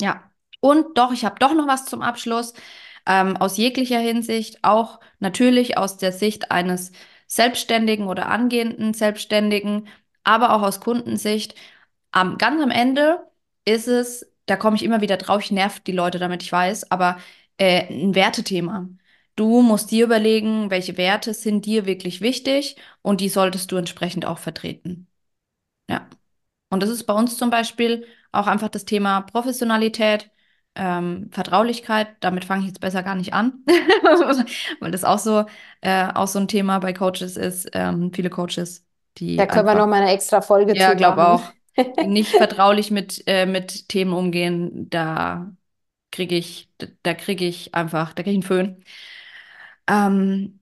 [0.00, 0.30] Ja.
[0.60, 2.52] Und doch, ich habe doch noch was zum Abschluss.
[3.06, 6.92] Ähm, aus jeglicher Hinsicht, auch natürlich aus der Sicht eines
[7.26, 9.88] Selbstständigen oder angehenden Selbstständigen,
[10.22, 11.54] aber auch aus Kundensicht.
[12.12, 13.26] Am, ganz am Ende
[13.64, 16.90] ist es, da komme ich immer wieder drauf, ich nerv die Leute damit, ich weiß,
[16.90, 17.18] aber
[17.56, 18.88] äh, ein Wertethema.
[19.40, 24.26] Du musst dir überlegen, welche Werte sind dir wirklich wichtig und die solltest du entsprechend
[24.26, 25.06] auch vertreten.
[25.88, 26.06] Ja.
[26.68, 30.30] Und das ist bei uns zum Beispiel auch einfach das Thema Professionalität,
[30.74, 32.08] ähm, Vertraulichkeit.
[32.20, 33.64] Damit fange ich jetzt besser gar nicht an,
[34.80, 35.46] weil das auch so,
[35.80, 37.70] äh, auch so ein Thema bei Coaches ist.
[37.72, 38.84] Ähm, viele Coaches,
[39.16, 41.42] Da die können wir einfach, noch mal eine extra Folge ja, zu glaube auch,
[42.06, 45.50] nicht vertraulich mit, äh, mit Themen umgehen, da
[46.10, 48.84] kriege ich, da, da kriege ich einfach, da kriege ich einen Föhn.
[49.86, 50.60] Ähm,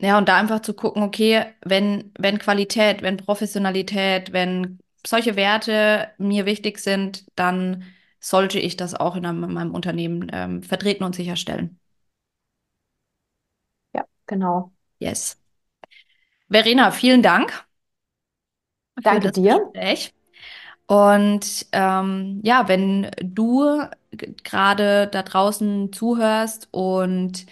[0.00, 6.10] ja, und da einfach zu gucken, okay, wenn, wenn Qualität, wenn Professionalität, wenn solche Werte
[6.18, 7.84] mir wichtig sind, dann
[8.20, 11.80] sollte ich das auch in, einem, in meinem Unternehmen ähm, vertreten und sicherstellen.
[13.92, 14.72] Ja, genau.
[14.98, 15.36] Yes.
[16.50, 17.64] Verena, vielen Dank
[19.02, 19.72] Danke dir.
[19.72, 20.12] Gespräch.
[20.86, 23.82] Und ähm, ja, wenn du
[24.44, 27.46] gerade da draußen zuhörst und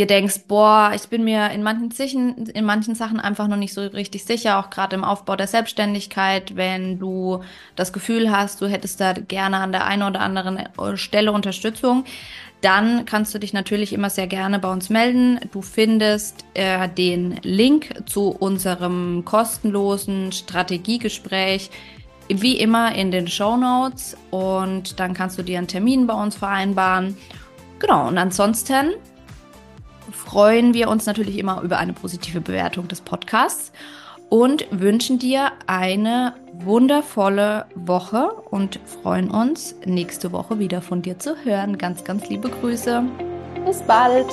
[0.00, 3.74] dir denkst, boah, ich bin mir in manchen, Sichen, in manchen Sachen einfach noch nicht
[3.74, 7.42] so richtig sicher, auch gerade im Aufbau der Selbstständigkeit, wenn du
[7.76, 12.04] das Gefühl hast, du hättest da gerne an der einen oder anderen äh, Stelle Unterstützung,
[12.62, 15.40] dann kannst du dich natürlich immer sehr gerne bei uns melden.
[15.52, 21.70] Du findest äh, den Link zu unserem kostenlosen Strategiegespräch
[22.28, 26.36] wie immer in den Show Notes und dann kannst du dir einen Termin bei uns
[26.36, 27.16] vereinbaren.
[27.80, 28.90] Genau, und ansonsten
[30.12, 33.72] freuen wir uns natürlich immer über eine positive Bewertung des Podcasts
[34.28, 41.36] und wünschen dir eine wundervolle Woche und freuen uns, nächste Woche wieder von dir zu
[41.44, 41.78] hören.
[41.78, 43.02] Ganz, ganz liebe Grüße.
[43.66, 44.26] Bis bald.